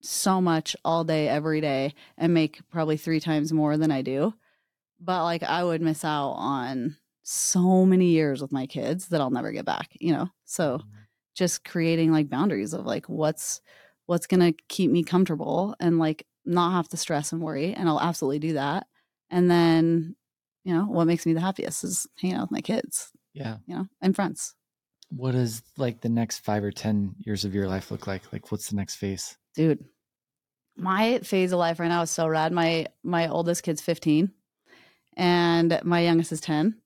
[0.00, 4.32] so much all day every day and make probably three times more than i do
[5.00, 9.30] but like i would miss out on so many years with my kids that i'll
[9.30, 10.88] never get back you know so mm-hmm.
[11.34, 13.60] just creating like boundaries of like what's
[14.06, 17.88] what's going to keep me comfortable and like not have to stress and worry and
[17.88, 18.86] I'll absolutely do that.
[19.30, 20.16] And then,
[20.64, 23.58] you know, what makes me the happiest is hanging out with my kids, Yeah.
[23.66, 24.54] you know, and friends.
[25.16, 28.32] What does like the next five or 10 years of your life look like?
[28.32, 29.36] Like, what's the next phase?
[29.54, 29.84] Dude,
[30.76, 32.52] my phase of life right now is so rad.
[32.52, 34.30] My my oldest kid's 15
[35.16, 36.76] and my youngest is 10.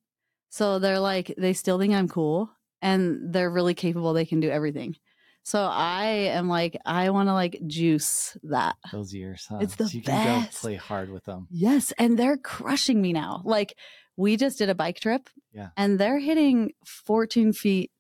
[0.50, 2.50] So they're like they still think I'm cool
[2.82, 4.12] and they're really capable.
[4.12, 4.96] They can do everything.
[5.44, 6.04] So I
[6.36, 8.76] am like I want to like juice that.
[8.92, 9.58] Those years, huh?
[9.62, 10.60] It's the so you can go best.
[10.60, 11.46] play hard with them.
[11.50, 13.40] Yes, and they're crushing me now.
[13.44, 13.74] Like
[14.16, 15.68] we just did a bike trip, Yeah.
[15.76, 17.90] and they're hitting 14 feet.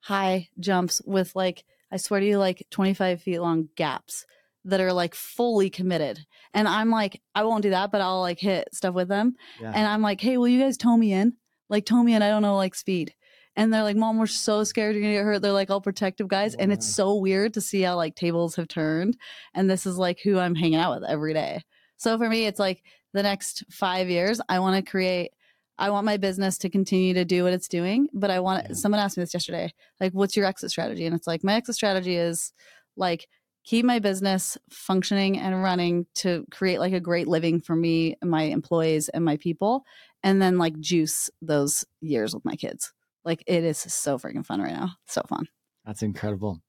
[0.00, 4.24] High jumps with like I swear to you, like 25 feet long gaps
[4.64, 6.20] that are like fully committed.
[6.54, 9.34] And I'm like, I won't do that, but I'll like hit stuff with them.
[9.60, 9.72] Yeah.
[9.74, 11.34] And I'm like, hey, will you guys tow me in?
[11.68, 12.22] Like tow me in.
[12.22, 13.14] I don't know like speed.
[13.56, 16.28] and they're like, "Mom, we're so scared you're gonna get hurt." They're like all protective
[16.28, 19.16] guys, and it's so weird to see how like tables have turned,
[19.54, 21.62] and this is like who I'm hanging out with every day.
[21.96, 22.82] So for me, it's like
[23.12, 25.32] the next five years, I want to create.
[25.80, 28.74] I want my business to continue to do what it's doing, but I want Yeah.
[28.74, 31.06] someone asked me this yesterday, like, what's your exit strategy?
[31.06, 32.52] And it's like my exit strategy is
[32.96, 33.26] like
[33.64, 38.30] keep my business functioning and running to create like a great living for me and
[38.30, 39.84] my employees and my people
[40.22, 42.92] and then like juice those years with my kids
[43.24, 45.46] like it is so freaking fun right now so fun
[45.84, 46.62] That's incredible.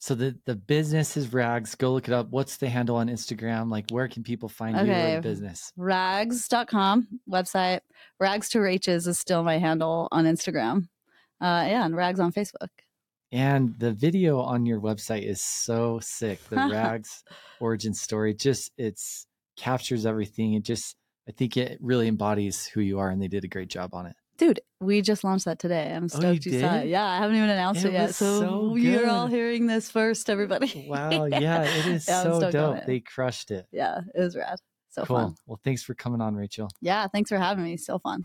[0.00, 1.74] So the the business is Rags.
[1.74, 2.30] Go look it up.
[2.30, 3.70] What's the handle on Instagram?
[3.70, 5.14] Like where can people find you or Okay.
[5.16, 5.72] the business?
[5.76, 7.80] rags.com website
[8.20, 10.88] rags to raches is still my handle on instagram
[11.40, 12.68] uh yeah and rags on facebook
[13.32, 16.38] And the video on your website is so sick.
[16.48, 17.24] The Rags
[17.60, 19.26] origin story just it's
[19.56, 20.54] captures everything.
[20.54, 20.96] It just
[21.28, 24.06] I think it really embodies who you are and they did a great job on
[24.06, 24.16] it.
[24.38, 25.92] Dude we just launched that today.
[25.92, 26.86] I'm Oh, stoked you you, saw it.
[26.86, 28.14] yeah i haven't even announced It it, yet.
[28.14, 30.86] so, so you're all hearing this first everybody.
[30.88, 32.86] Wow, yeah, it is Yeah, so dope.
[32.86, 33.66] They crushed it.
[33.72, 34.58] yeah it was rad.
[34.90, 35.16] So cool.
[35.16, 36.68] fun Well, thanks for coming on, Rachel.
[36.80, 37.76] yeah thanks for having me.
[37.76, 38.24] So fun